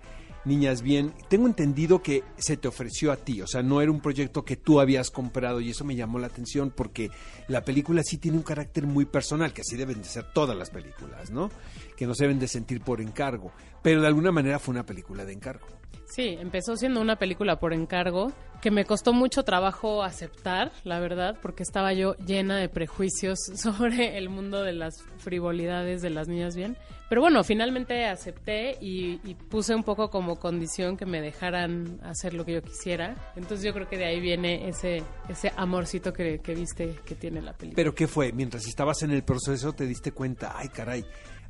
[0.47, 1.13] Niñas Bien.
[1.29, 4.57] Tengo entendido que se te ofreció a ti, o sea, no era un proyecto que
[4.57, 7.11] tú habías comprado y eso me llamó la atención porque
[7.49, 10.71] la película sí tiene un carácter muy personal, que así deben de ser todas las
[10.71, 11.51] películas, ¿no?
[11.97, 15.27] Que no se deben de sentir por encargo, pero de alguna manera fue una película
[15.27, 15.67] de encargo.
[16.07, 21.37] Sí, empezó siendo una película por encargo que me costó mucho trabajo aceptar, la verdad,
[21.41, 26.57] porque estaba yo llena de prejuicios sobre el mundo de las frivolidades de las niñas
[26.57, 26.77] bien.
[27.09, 32.35] Pero bueno, finalmente acepté y, y puse un poco como condición que me dejaran hacer
[32.35, 33.33] lo que yo quisiera.
[33.35, 37.41] Entonces yo creo que de ahí viene ese, ese amorcito que, que viste que tiene
[37.41, 37.77] la película.
[37.77, 38.33] Pero ¿qué fue?
[38.33, 41.07] Mientras estabas en el proceso te diste cuenta, ay caray,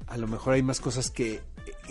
[0.06, 1.40] a lo mejor hay más cosas que...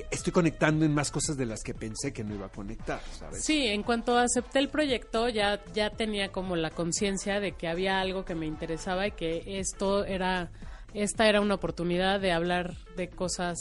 [0.10, 3.44] Estoy conectando en más cosas de las que pensé que no iba a conectar, ¿sabes?
[3.44, 8.00] Sí, en cuanto acepté el proyecto, ya, ya tenía como la conciencia de que había
[8.00, 10.52] algo que me interesaba y que esto era,
[10.94, 13.58] esta era una oportunidad de hablar de cosas,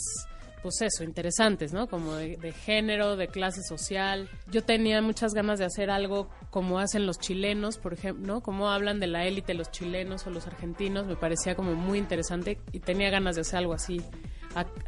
[0.61, 1.87] pues eso, interesantes, ¿no?
[1.87, 4.29] Como de, de género, de clase social.
[4.51, 8.41] Yo tenía muchas ganas de hacer algo como hacen los chilenos, por ejemplo, ¿no?
[8.41, 12.59] Como hablan de la élite los chilenos o los argentinos, me parecía como muy interesante
[12.71, 14.01] y tenía ganas de hacer algo así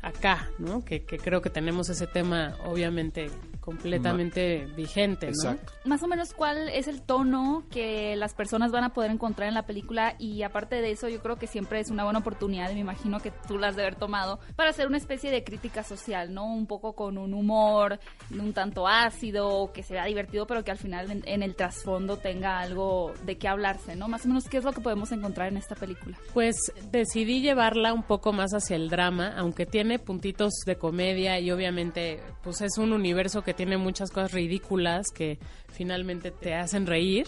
[0.01, 0.83] acá, ¿no?
[0.83, 3.29] Que creo que tenemos ese tema obviamente
[3.69, 5.51] completamente vigente, ¿no?
[5.51, 5.73] Exacto.
[5.85, 9.53] Más o menos cuál es el tono que las personas van a poder encontrar en
[9.53, 12.73] la película y aparte de eso yo creo que siempre es una buena oportunidad y
[12.73, 15.83] me imagino que tú la has de haber tomado para hacer una especie de crítica
[15.83, 16.45] social, ¿no?
[16.51, 17.99] Un poco con un humor
[18.31, 22.59] un tanto ácido, que sea divertido pero que al final en, en el trasfondo tenga
[22.59, 24.07] algo de qué hablarse, ¿no?
[24.07, 26.17] Más o menos qué es lo que podemos encontrar en esta película.
[26.33, 26.55] Pues
[26.91, 32.21] decidí llevarla un poco más hacia el drama, aunque tiene puntitos de comedia y obviamente
[32.41, 37.27] pues es un universo que tiene muchas cosas ridículas que finalmente te hacen reír,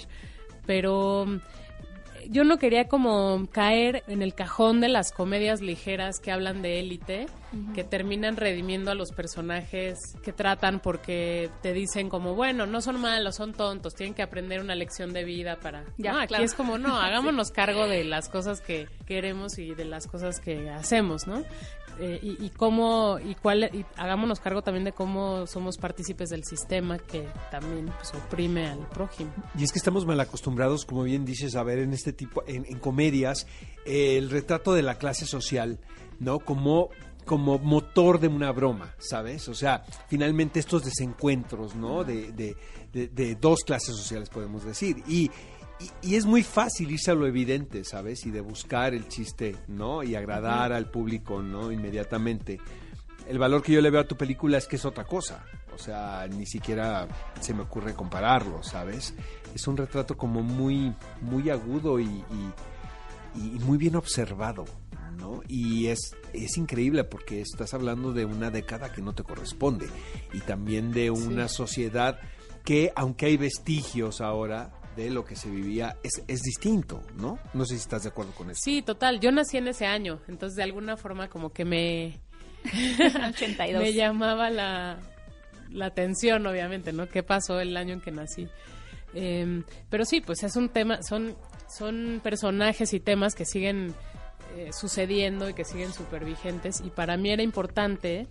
[0.66, 1.40] pero mm,
[2.30, 6.80] yo no quería como caer en el cajón de las comedias ligeras que hablan de
[6.80, 7.26] élite,
[7.76, 13.02] que terminan redimiendo a los personajes que tratan porque te dicen como, bueno, no son
[13.02, 15.84] malos, son tontos, tienen que aprender una lección de vida para...
[15.98, 16.46] Ya, No, aquí claro.
[16.46, 20.70] es como, no, hagámonos cargo de las cosas que queremos y de las cosas que
[20.70, 21.44] hacemos, ¿no?
[22.04, 26.44] Eh, y, y cómo, y cuál, y hagámonos cargo también de cómo somos partícipes del
[26.44, 29.32] sistema que también pues, oprime al prójimo.
[29.56, 32.64] Y es que estamos mal acostumbrados, como bien dices, a ver en este tipo, en,
[32.80, 33.46] comedias,
[33.86, 35.80] el retrato de la clase social,
[36.20, 36.40] ¿no?
[36.40, 36.90] Como,
[37.26, 39.48] como motor de una broma, ¿sabes?
[39.48, 42.04] O sea, finalmente estos desencuentros, ¿no?
[42.04, 42.56] De, de-
[42.92, 45.04] de- de dos clases sociales, podemos decir.
[45.08, 45.30] Y,
[46.04, 48.26] y, y es muy fácil irse a lo evidente, ¿sabes?
[48.26, 50.04] Y de buscar el chiste, ¿no?
[50.04, 51.72] Y agradar al público, ¿no?
[51.72, 52.60] Inmediatamente.
[53.28, 55.46] El valor que yo le veo a tu película es que es otra cosa.
[55.74, 57.08] O sea, ni siquiera
[57.40, 59.14] se me ocurre compararlo, ¿sabes?
[59.56, 62.54] Es un retrato como muy, muy agudo y, y-
[63.36, 64.66] y muy bien observado,
[65.18, 65.42] ¿no?
[65.48, 69.88] Y es, es increíble porque estás hablando de una década que no te corresponde
[70.34, 72.20] y también de una sociedad
[72.66, 77.40] que, aunque hay vestigios ahora de lo que se vivía, es, es distinto, ¿no?
[77.54, 78.60] No sé si estás de acuerdo con eso.
[78.64, 79.20] Sí, total.
[79.20, 82.20] Yo nací en ese año, entonces de alguna forma como que me,
[83.30, 83.82] 82.
[83.82, 85.00] me llamaba la,
[85.70, 87.08] la atención, obviamente, ¿no?
[87.08, 88.48] ¿Qué pasó el año en que nací?
[89.14, 91.36] Eh, pero sí, pues es un tema, son,
[91.68, 93.94] son personajes y temas que siguen
[94.58, 96.82] eh, sucediendo y que siguen súper vigentes.
[96.82, 98.28] Y para mí era importante,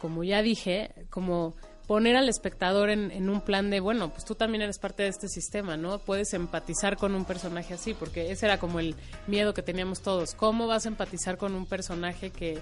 [0.00, 1.54] como ya dije, como
[1.90, 5.08] poner al espectador en, en un plan de, bueno, pues tú también eres parte de
[5.08, 5.98] este sistema, ¿no?
[5.98, 8.94] Puedes empatizar con un personaje así, porque ese era como el
[9.26, 10.36] miedo que teníamos todos.
[10.36, 12.60] ¿Cómo vas a empatizar con un personaje que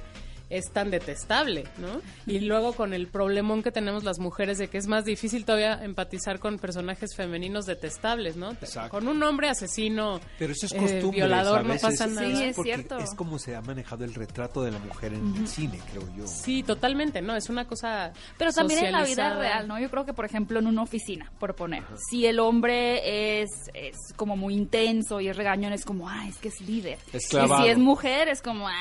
[0.51, 2.01] es tan detestable, ¿no?
[2.27, 5.85] Y luego con el problemón que tenemos las mujeres de que es más difícil todavía
[5.85, 8.53] empatizar con personajes femeninos detestables, ¿no?
[8.53, 8.91] Exacto.
[8.91, 12.27] Con un hombre asesino, Pero eso es eh, costumbre, violador, no pasa nada.
[12.27, 12.99] Sí, es porque cierto.
[12.99, 16.27] Es como se ha manejado el retrato de la mujer en el cine, creo yo.
[16.27, 17.37] Sí, totalmente, ¿no?
[17.37, 19.79] Es una cosa Pero también en la vida real, ¿no?
[19.79, 23.97] Yo creo que, por ejemplo, en una oficina, por poner, si el hombre es, es
[24.17, 26.99] como muy intenso y es regañón, es como, ah, es que es líder.
[27.13, 28.75] Es y si es mujer, es como, ah,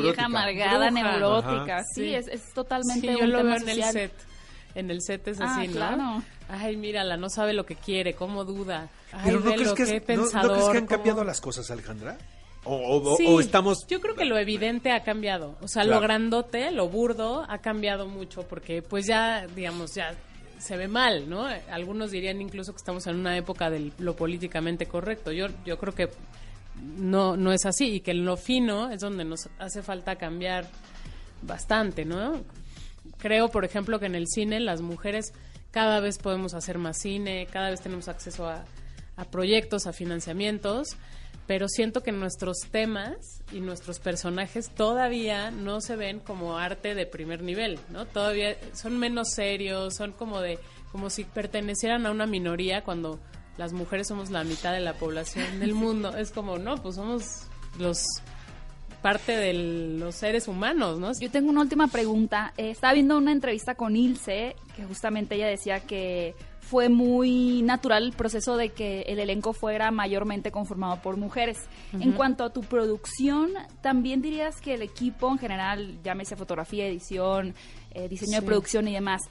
[0.00, 1.76] vieja amargada, Neurótica.
[1.76, 1.84] Ajá.
[1.94, 2.14] Sí, Sí.
[2.14, 4.12] Es, es totalmente Sí, yo un lo tema veo en el set.
[4.74, 5.74] En el set es Ah, así, ¿no?
[5.74, 6.22] claro.
[6.48, 8.88] Ay, mírala, no sabe lo que quiere, cómo duda.
[9.12, 11.70] Ay, Pero ¿no crees, que, es- no- ¿no, crees que han cómo- cambiado las cosas,
[11.70, 12.18] Alejandra?
[12.64, 13.86] O, o- o- Sí, o estamos...
[13.86, 15.56] Yo creo que lo evidente ha cambiado.
[15.62, 16.00] O sea, Claro.
[16.00, 20.14] lo grandote, lo burdo, ha cambiado mucho porque pues ya, digamos, ya
[20.58, 21.46] se ve mal, ¿no?
[21.70, 25.30] Algunos dirían incluso que estamos en una época de lo políticamente correcto.
[25.32, 26.08] Yo, yo creo que
[26.82, 30.68] no, no es así y que en lo fino es donde nos hace falta cambiar
[31.42, 32.42] bastante, ¿no?
[33.18, 35.32] Creo, por ejemplo, que en el cine las mujeres
[35.70, 38.64] cada vez podemos hacer más cine, cada vez tenemos acceso a,
[39.16, 40.96] a proyectos, a financiamientos,
[41.46, 47.06] pero siento que nuestros temas y nuestros personajes todavía no se ven como arte de
[47.06, 48.06] primer nivel, ¿no?
[48.06, 50.58] Todavía son menos serios, son como de
[50.90, 53.20] como si pertenecieran a una minoría cuando
[53.58, 56.16] las mujeres somos la mitad de la población del mundo.
[56.16, 57.24] Es como, no, pues somos
[57.78, 58.02] los
[59.02, 59.52] parte de
[59.98, 61.12] los seres humanos, ¿no?
[61.20, 62.52] Yo tengo una última pregunta.
[62.56, 68.02] Eh, estaba viendo una entrevista con Ilse, que justamente ella decía que fue muy natural
[68.02, 71.58] el proceso de que el elenco fuera mayormente conformado por mujeres.
[72.00, 77.54] En cuanto a tu producción, ¿también dirías que el equipo en general, llámese fotografía, edición,
[77.92, 78.40] eh, diseño Sí.
[78.40, 79.22] de producción y demás,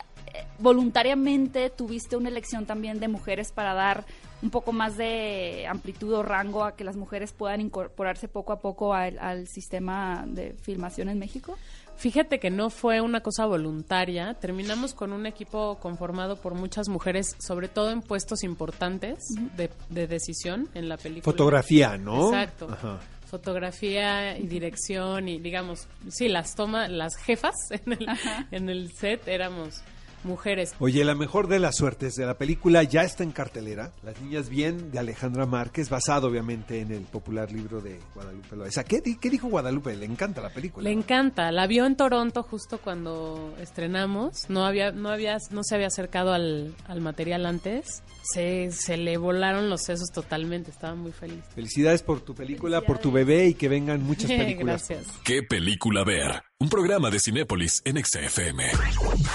[0.59, 4.05] voluntariamente tuviste una elección también de mujeres para dar
[4.41, 8.59] un poco más de amplitud o rango a que las mujeres puedan incorporarse poco a
[8.59, 11.57] poco al, al sistema de filmación en México?
[11.97, 14.33] Fíjate que no fue una cosa voluntaria.
[14.33, 19.19] Terminamos con un equipo conformado por muchas mujeres, sobre todo en puestos importantes
[19.55, 21.23] de, de decisión en la película.
[21.23, 22.27] Fotografía, ¿no?
[22.27, 22.67] Exacto.
[22.69, 22.99] Ajá.
[23.25, 28.07] Fotografía y dirección y digamos, sí, las toma, las jefas en el,
[28.51, 29.81] en el set éramos
[30.25, 30.73] mujeres.
[30.79, 33.91] Oye, la mejor de las suertes de la película ya está en cartelera.
[34.03, 38.83] Las niñas bien de Alejandra Márquez, basado obviamente en el popular libro de Guadalupe Loaiza.
[38.83, 39.95] ¿Qué, di- qué dijo Guadalupe?
[39.95, 40.83] Le encanta la película.
[40.83, 41.51] Le encanta.
[41.51, 44.49] La vio en Toronto justo cuando estrenamos.
[44.49, 48.01] No había, no había, no se había acercado al, al material antes.
[48.23, 50.71] Se, se le volaron los sesos totalmente.
[50.71, 51.43] Estaba muy feliz.
[51.53, 54.87] Felicidades por tu película, por tu bebé y que vengan muchas películas.
[54.87, 55.13] Gracias.
[55.23, 56.41] ¿Qué película ver?
[56.61, 58.63] Un programa de Cinépolis en XFM.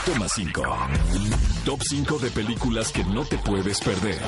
[0.06, 0.62] Toma 5.
[1.66, 4.18] Top 5 de películas que no te puedes perder.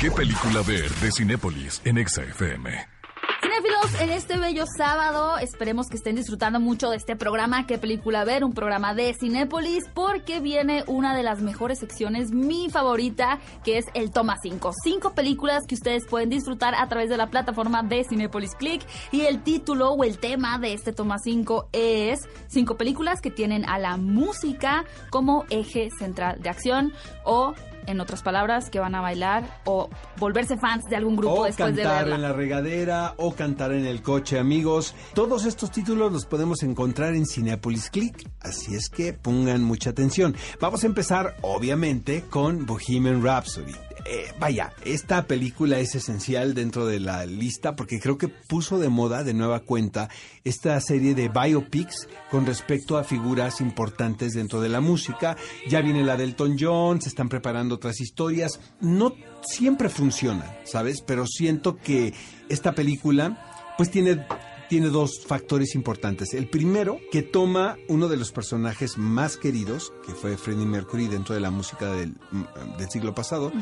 [0.00, 2.97] ¿Qué película ver de Cinépolis en XFM?
[3.40, 8.24] Cinéfilos, en este bello sábado esperemos que estén disfrutando mucho de este programa, qué película
[8.24, 13.78] ver, un programa de Cinépolis, porque viene una de las mejores secciones, mi favorita, que
[13.78, 14.72] es el Toma 5.
[14.82, 19.20] Cinco películas que ustedes pueden disfrutar a través de la plataforma de Cinépolis Click y
[19.22, 23.78] el título o el tema de este Toma 5 es cinco películas que tienen a
[23.78, 26.92] la música como eje central de acción
[27.24, 27.54] o
[27.88, 31.74] en otras palabras, que van a bailar o volverse fans de algún grupo O después
[31.74, 32.16] de cantar verla.
[32.16, 34.94] en la regadera o cantar en el coche, amigos.
[35.14, 40.36] Todos estos títulos los podemos encontrar en Cinepolis Click, así es que pongan mucha atención.
[40.60, 43.74] Vamos a empezar, obviamente, con Bohemian Rhapsody.
[44.04, 48.88] Eh, vaya, esta película es esencial dentro de la lista porque creo que puso de
[48.88, 50.08] moda de nueva cuenta
[50.44, 55.36] esta serie de biopics con respecto a figuras importantes dentro de la música.
[55.68, 58.60] Ya viene la del Elton John, se están preparando otras historias.
[58.80, 61.02] No siempre funciona, ¿sabes?
[61.02, 62.14] Pero siento que
[62.48, 64.26] esta película pues tiene
[64.68, 66.34] tiene dos factores importantes.
[66.34, 71.34] El primero, que toma uno de los personajes más queridos, que fue Freddie Mercury dentro
[71.34, 73.52] de la música del, mm, del siglo pasado,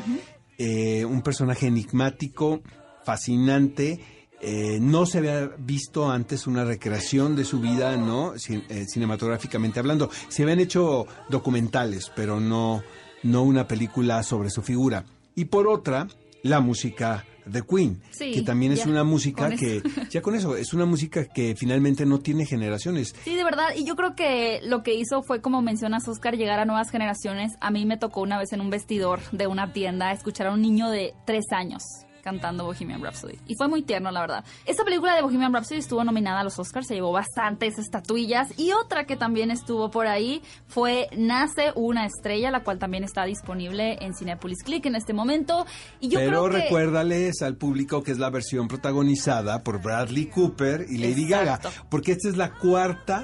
[0.57, 2.61] eh, un personaje enigmático,
[3.05, 3.99] fascinante,
[4.39, 8.33] eh, no se había visto antes una recreación de su vida, ¿no?
[8.35, 10.09] Cin- eh, cinematográficamente hablando.
[10.27, 12.83] Se habían hecho documentales, pero no,
[13.23, 15.05] no una película sobre su figura.
[15.35, 16.07] Y por otra,
[16.43, 20.73] la música de Queen, Sí, que también es una música que, ya con eso, es
[20.73, 23.15] una música que finalmente no tiene generaciones.
[23.23, 23.69] Sí, de verdad.
[23.75, 27.53] Y yo creo que lo que hizo fue, como mencionas, Oscar, llegar a nuevas generaciones.
[27.59, 30.61] A mí me tocó una vez en un vestidor de una tienda escuchar a un
[30.61, 31.83] niño de tres años
[32.27, 33.37] cantando Bohemian Rhapsody.
[33.47, 34.43] Y fue muy tierno, la verdad.
[34.65, 38.49] Esta película de Bohemian Rhapsody estuvo nominada a los Oscars, se llevó bastantes estatuillas.
[38.59, 43.23] Y otra que también estuvo por ahí fue Nace una estrella, la cual también está
[43.23, 45.65] disponible en Cinepolis Click en este momento.
[46.01, 46.65] Y yo Pero creo que...
[46.65, 51.69] recuérdales al público que es la versión protagonizada por Bradley Cooper y Lady Exacto.
[51.69, 53.23] Gaga, porque esta es la cuarta,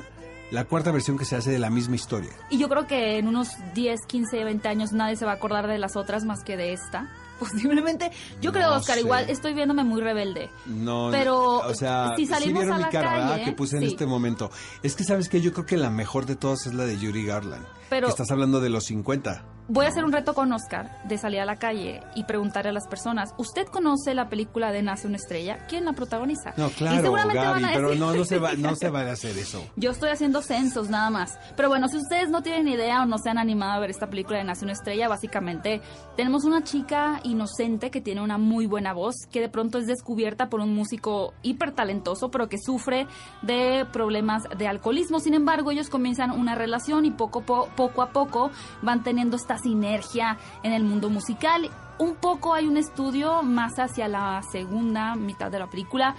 [0.50, 2.32] la cuarta versión que se hace de la misma historia.
[2.50, 5.68] Y yo creo que en unos 10, 15, 20 años nadie se va a acordar
[5.68, 7.10] de las otras más que de esta.
[7.40, 8.12] Posiblemente.
[8.42, 9.02] Yo creo, No Oscar, sé.
[9.02, 10.50] igual estoy viéndome muy rebelde.
[10.66, 13.30] No, Pero, o sea, si salimos vieron a mi la cara ¿verdad?
[13.32, 14.52] calle, que puse en este momento.
[14.82, 17.26] Es que sabes que yo creo que la mejor de todas es la de Yuri
[17.26, 17.66] Garland.
[17.90, 19.46] Pero- que estás hablando de los 50.
[19.70, 22.74] Voy a hacer un reto con Oscar de salir a la calle y preguntarle a
[22.74, 25.66] las personas, ¿usted conoce la película de Nace una estrella?
[25.70, 26.54] ¿Quién la protagoniza?
[26.58, 28.90] No, Y claro, seguramente Gaby, van a pero decir- no, no se va, no se
[28.92, 29.64] va a hacer eso.
[29.78, 31.40] Yo estoy haciendo censos nada más.
[31.56, 34.08] Pero bueno, si ustedes no tienen idea o no se han animado a ver esta
[34.10, 35.82] película de Nace una estrella, básicamente
[36.18, 40.50] tenemos una chica inocente que tiene una muy buena voz, que de pronto es descubierta
[40.50, 43.08] por un músico hiper talentoso, pero que sufre
[43.42, 45.22] de problemas de alcoholismo.
[45.22, 49.53] Sin embargo, ellos comienzan una relación y poco, po- poco a poco van teniendo esta
[49.58, 51.70] sinergia en el mundo musical.
[52.00, 56.16] Un poco hay un estudio más hacia la segunda mitad de la película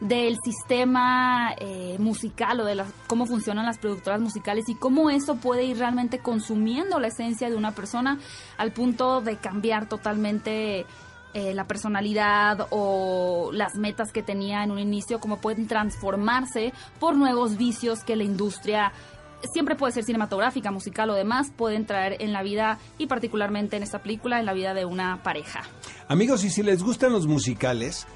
[0.00, 5.64] del sistema eh, musical o de cómo funcionan las productoras musicales y cómo eso puede
[5.64, 8.18] ir realmente consumiendo la esencia de una persona
[8.58, 10.86] al punto de cambiar totalmente
[11.34, 17.16] eh, la personalidad o las metas que tenía en un inicio, cómo pueden transformarse por
[17.16, 18.92] nuevos vicios que la industria
[19.52, 23.82] siempre puede ser cinematográfica, musical o demás, pueden traer en la vida y particularmente en
[23.82, 25.62] esta película, en la vida de una pareja.
[26.08, 28.06] Amigos, y si les gustan los musicales,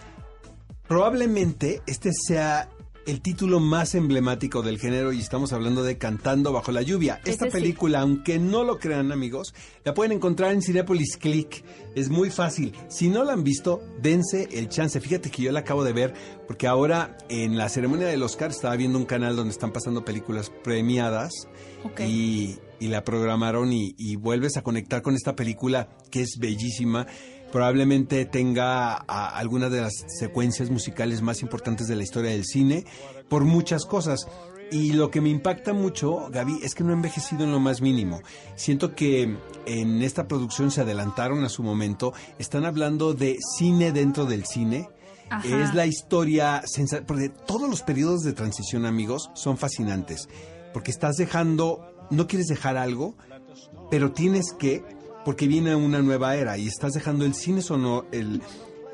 [0.88, 2.68] probablemente este sea
[3.06, 7.20] el título más emblemático del género y estamos hablando de Cantando bajo la lluvia.
[7.24, 7.50] Esta Ese sí.
[7.50, 11.64] película, aunque no lo crean amigos, la pueden encontrar en Cinepolis Click.
[11.94, 12.72] Es muy fácil.
[12.88, 15.00] Si no la han visto, dense el chance.
[15.00, 16.14] Fíjate que yo la acabo de ver
[16.46, 20.50] porque ahora en la ceremonia del Oscar estaba viendo un canal donde están pasando películas
[20.62, 21.32] premiadas
[21.98, 27.06] y, y la programaron y, y vuelves a conectar con esta película que es bellísima.
[27.52, 32.84] Probablemente tenga a, alguna de las secuencias musicales más importantes de la historia del cine
[33.28, 34.26] por muchas cosas.
[34.70, 37.82] Y lo que me impacta mucho, Gaby, es que no ha envejecido en lo más
[37.82, 38.22] mínimo.
[38.56, 39.36] Siento que
[39.66, 42.14] en esta producción se adelantaron a su momento.
[42.38, 44.88] Están hablando de cine dentro del cine.
[45.28, 45.46] Ajá.
[45.46, 46.62] Es la historia,
[47.06, 50.26] porque todos los periodos de transición, amigos, son fascinantes.
[50.72, 53.14] Porque estás dejando, no quieres dejar algo,
[53.90, 54.82] pero tienes que,
[55.24, 58.42] porque viene una nueva era y estás dejando el cine sonoro, el,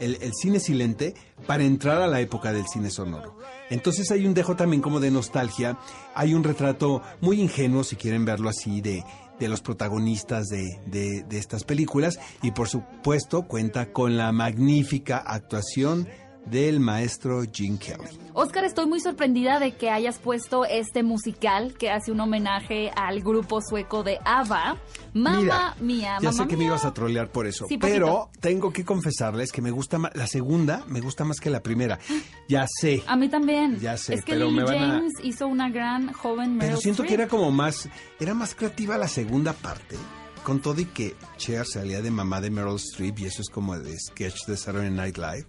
[0.01, 1.15] el, cine silente
[1.47, 3.39] para entrar a la época del cine sonoro.
[3.71, 5.79] Entonces hay un dejo también como de nostalgia,
[6.15, 9.05] hay un retrato muy ingenuo, si quieren verlo así, de,
[9.39, 16.09] de los protagonistas de, de estas películas y por supuesto cuenta con la magnífica actuación
[16.51, 18.19] del maestro Gene Kelly.
[18.33, 23.21] Oscar, estoy muy sorprendida de que hayas puesto este musical que hace un homenaje al
[23.21, 24.77] grupo sueco de ABBA.
[25.15, 28.73] Mamma Mira, mía, Ya sé que me ibas a trolear por eso, Sí, pero tengo
[28.73, 31.99] que confesarles que me gusta más, la segunda me gusta más que la primera.
[32.49, 33.79] Ya sé, A mí también.
[33.81, 36.71] Ya sé, es que pero Lily me van a- James hizo una gran joven Meryl
[36.71, 39.97] pero siento que era como más, era más creativa la segunda parte.
[40.45, 43.79] Con todo y que Cher salía de mamá de Meryl Streep y eso es como
[43.79, 45.45] de sketch de Saturday Night Live.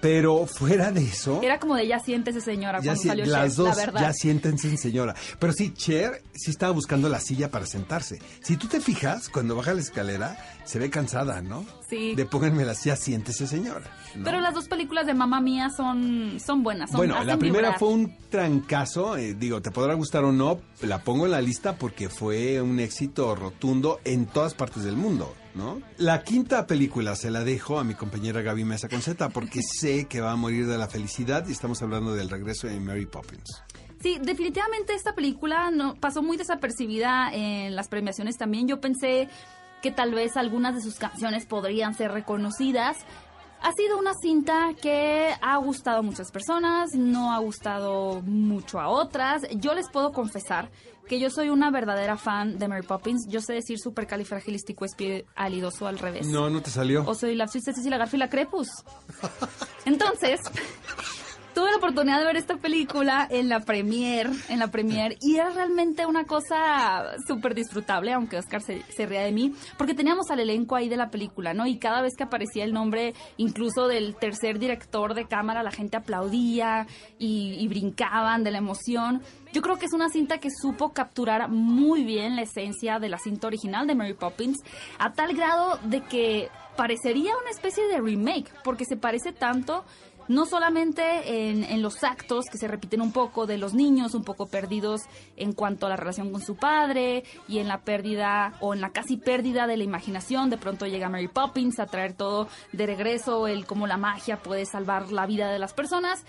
[0.00, 3.48] Pero fuera de eso, Era como de ya siéntese señora ya cuando si- salió las
[3.48, 4.00] Cher, dos la verdad.
[4.00, 5.14] ya siéntense señora.
[5.38, 8.18] Pero sí, Cher sí estaba buscando la silla para sentarse.
[8.42, 11.66] Si tú te fijas, cuando baja la escalera, se ve cansada, ¿no?
[11.88, 12.14] Sí.
[12.14, 13.82] De pónganme la silla, siéntese señora.
[14.14, 14.24] ¿no?
[14.24, 16.90] Pero las dos películas de Mamma Mía son, son buenas.
[16.90, 17.78] Son, Bueno, la primera vibrar.
[17.78, 21.76] fue un trancazo, eh, digo, te podrá gustar o no, la pongo en la lista
[21.76, 25.80] porque fue un éxito rotundo en todas partes del mundo, ¿no?
[25.98, 30.20] La quinta película se la dejo a mi compañera Gaby Mesa Conceta porque sé que
[30.20, 33.62] va a morir de la felicidad y estamos hablando del regreso de Mary Poppins.
[34.00, 38.66] Sí, definitivamente esta película no, pasó muy desapercibida en las premiaciones también.
[38.66, 39.28] Yo pensé
[39.82, 42.96] que tal vez algunas de sus canciones podrían ser reconocidas.
[43.62, 48.88] Ha sido una cinta que ha gustado a muchas personas, no ha gustado mucho a
[48.88, 49.42] otras.
[49.56, 50.70] Yo les puedo confesar
[51.08, 53.26] que yo soy una verdadera fan de Mary Poppins.
[53.28, 54.84] Yo sé decir supercalifragilístico
[55.34, 56.26] alidoso al revés.
[56.26, 57.04] No, no te salió.
[57.06, 57.46] O soy la.
[59.84, 60.40] Entonces,
[61.54, 65.50] tuve la oportunidad de ver esta película en la premier, en la premier, y era
[65.50, 70.40] realmente una cosa súper disfrutable, aunque Oscar se, se ría de mí, porque teníamos al
[70.40, 71.66] elenco ahí de la película, ¿no?
[71.66, 75.96] Y cada vez que aparecía el nombre, incluso del tercer director de cámara, la gente
[75.96, 76.86] aplaudía
[77.18, 79.22] y, y brincaban de la emoción.
[79.52, 83.18] Yo creo que es una cinta que supo capturar muy bien la esencia de la
[83.18, 84.58] cinta original de Mary Poppins,
[84.98, 89.84] a tal grado de que parecería una especie de remake, porque se parece tanto
[90.30, 94.46] no solamente en, los actos que se repiten un poco de los niños, un poco
[94.46, 95.02] perdidos
[95.36, 98.90] en cuanto a la relación con su padre y en la pérdida o en la
[98.90, 103.48] casi pérdida de la imaginación, de pronto llega Mary Poppins a traer todo de regreso,
[103.48, 106.24] el cómo la magia puede salvar la vida de las personas,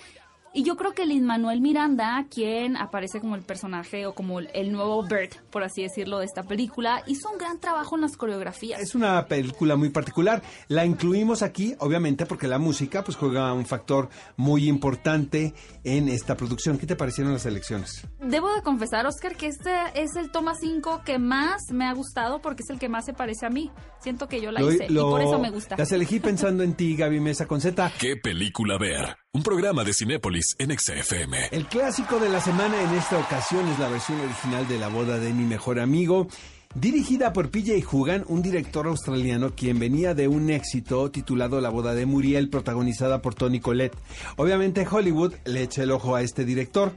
[0.53, 4.71] y yo creo que Lin Manuel Miranda, quien aparece como el personaje o como el
[4.71, 8.81] nuevo Bert, por así decirlo, de esta película, hizo un gran trabajo en las coreografías.
[8.81, 10.41] Es una película muy particular.
[10.67, 16.35] La incluimos aquí, obviamente, porque la música pues juega un factor muy importante en esta
[16.35, 16.77] producción.
[16.77, 18.07] ¿Qué te parecieron las elecciones?
[18.19, 22.41] Debo de confesar, Oscar, que este es el toma 5 que más me ha gustado
[22.41, 23.71] porque es el que más se parece a mí.
[23.99, 25.75] Siento que yo la hice y por eso me gusta.
[25.77, 27.91] Las elegí pensando en ti, Gaby Mesa con Z.
[27.99, 29.15] ¿Qué película ver?
[29.33, 31.47] Un programa de Cinépolis en XFM.
[31.51, 35.19] El clásico de la semana en esta ocasión es la versión original de La boda
[35.19, 36.27] de mi mejor amigo.
[36.75, 41.93] Dirigida por PJ Hugan, un director australiano quien venía de un éxito titulado La boda
[41.93, 43.95] de Muriel, protagonizada por Tony Collette.
[44.35, 46.91] Obviamente Hollywood le echa el ojo a este director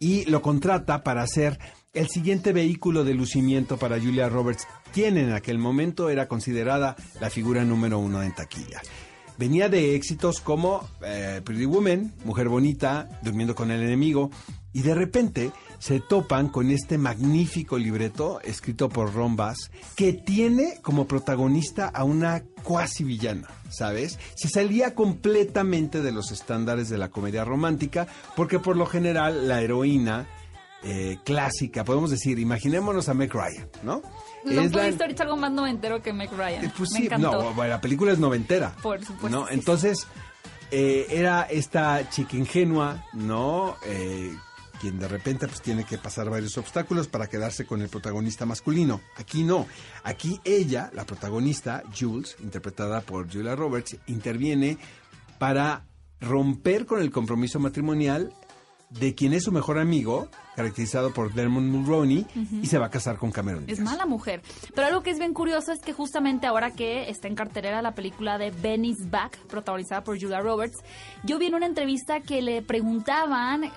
[0.00, 1.58] y lo contrata para hacer
[1.92, 7.28] el siguiente vehículo de lucimiento para Julia Roberts, quien en aquel momento era considerada la
[7.28, 8.80] figura número uno en taquilla.
[9.36, 14.30] Venía de éxitos como eh, Pretty Woman, Mujer Bonita, Durmiendo con el Enemigo,
[14.72, 20.78] y de repente se topan con este magnífico libreto escrito por Ron Bass, que tiene
[20.82, 24.18] como protagonista a una cuasi villana, ¿sabes?
[24.34, 28.06] Se salía completamente de los estándares de la comedia romántica,
[28.36, 30.26] porque por lo general la heroína
[30.82, 34.02] eh, clásica, podemos decir, imaginémonos a Meg Ryan, ¿no?
[34.44, 35.22] No es pudiste la...
[35.24, 36.64] algo más noventero que Meg Ryan.
[36.64, 37.54] Eh, pues Me sí, encantó.
[37.54, 38.74] no, la película es noventera.
[38.82, 39.28] Por supuesto.
[39.28, 39.48] ¿no?
[39.48, 40.06] Entonces,
[40.70, 43.76] eh, era esta chica ingenua, ¿no?
[43.86, 44.34] Eh,
[44.80, 49.00] quien de repente pues tiene que pasar varios obstáculos para quedarse con el protagonista masculino.
[49.16, 49.66] Aquí no.
[50.02, 54.76] Aquí ella, la protagonista, Jules, interpretada por Julia Roberts, interviene
[55.38, 55.84] para
[56.20, 58.32] romper con el compromiso matrimonial
[58.90, 62.26] de quien es su mejor amigo, caracterizado por Dermot Mulroney,
[62.62, 64.42] y se va a casar con Cameron Es mala mujer.
[64.74, 67.94] Pero algo que es bien curioso es que justamente ahora que está en cartelera la
[67.94, 70.78] película de Benny's Back, protagonizada por Julia Roberts,
[71.24, 73.70] yo vi en una entrevista que le preguntaban,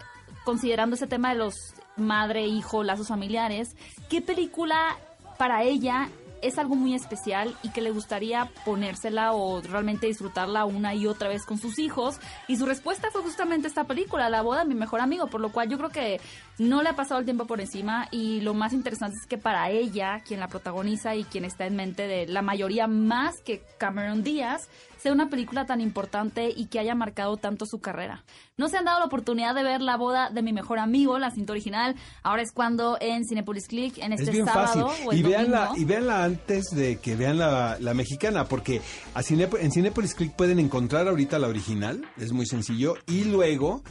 [0.46, 1.56] considerando ese tema de los
[1.98, 3.76] madre, hijo, lazos familiares,
[4.10, 4.98] ¿qué película
[5.38, 6.10] para ella
[6.42, 11.30] es algo muy especial y que le gustaría ponérsela o realmente disfrutarla una y otra
[11.30, 12.20] vez con sus hijos.
[12.48, 15.52] Y su respuesta fue justamente esta película, La boda de mi mejor amigo, por lo
[15.52, 16.20] cual yo creo que
[16.58, 19.70] no le ha pasado el tiempo por encima y lo más interesante es que para
[19.70, 24.24] ella, quien la protagoniza y quien está en mente de la mayoría más que Cameron
[24.24, 28.24] Díaz, sea una película tan importante y que haya marcado tanto su carrera.
[28.58, 31.30] No se han dado la oportunidad de ver La boda de mi mejor amigo, la
[31.30, 31.96] cinta original.
[32.24, 36.24] Ahora es cuando en Cinepolis Click, en este sábado o el y veanla, y veanla
[36.24, 38.82] antes de que vean la, mexicana, porque
[39.16, 43.84] en Cinepolis Click pueden encontrar ahorita la original, es muy sencillo, y luego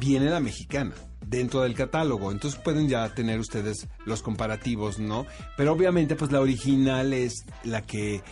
[0.00, 0.92] viene la mexicana
[1.30, 2.32] dentro del catálogo.
[2.32, 5.26] Entonces pueden ya tener ustedes los comparativos, ¿no?
[5.56, 8.22] Pero obviamente pues la original es la que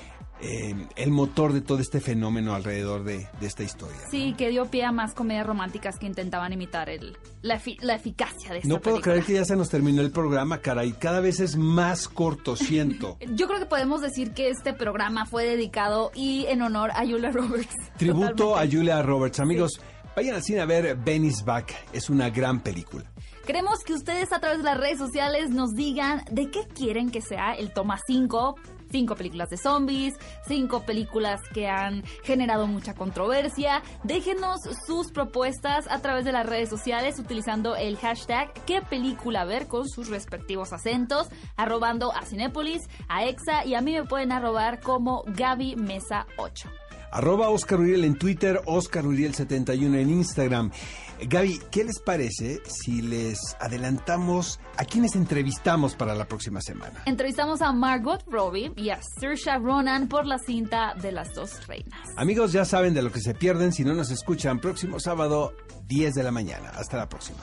[0.40, 3.99] eh, el motor de todo este fenómeno alrededor de, esta historia.
[4.09, 8.59] Sí, que dio pie a más comedias románticas que intentaban imitar el, la, eficacia de
[8.59, 10.92] esta No puedo creer que ya se nos terminó el programa, caray.
[10.92, 13.16] Cada vez es más corto, siento.
[13.34, 17.32] Yo creo que podemos decir que este programa fue dedicado y en honor a Julia
[17.32, 17.74] Roberts.
[17.96, 19.40] Tributo a Julia Roberts.
[19.40, 19.80] Amigos,
[20.18, 21.72] vayan al cine a ver Benny's Back.
[21.92, 23.04] Es una gran película.
[23.46, 27.20] Queremos que ustedes a través de las redes sociales nos digan de qué quieren que
[27.20, 28.56] sea el toma 5
[28.90, 30.14] cinco películas de zombies,
[30.46, 33.82] cinco películas que han generado mucha controversia.
[34.02, 39.66] Déjenos sus propuestas a través de las redes sociales utilizando el hashtag qué película ver
[39.66, 44.80] con sus respectivos acentos, arrobando a Cinépolis, a Exa y a mí me pueden arrobar
[44.80, 46.70] como Gaby Mesa 8.
[47.11, 50.70] Arroba Oscar Uriel en Twitter, Oscar Uriel 71 en Instagram.
[51.20, 57.02] Gaby, ¿qué les parece si les adelantamos a quienes entrevistamos para la próxima semana?
[57.06, 62.00] Entrevistamos a Margot Robbie y a Saoirse Ronan por la cinta de las dos reinas.
[62.16, 65.54] Amigos, ya saben de lo que se pierden si no nos escuchan próximo sábado
[65.88, 66.70] 10 de la mañana.
[66.70, 67.38] Hasta la próxima.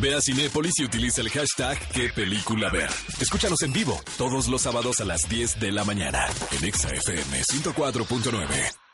[0.00, 2.90] Ve a Cinépolis y utiliza el hashtag qué película ver.
[3.20, 8.87] Escúchanos en vivo todos los sábados a las 10 de la mañana en ExaFM 104.9.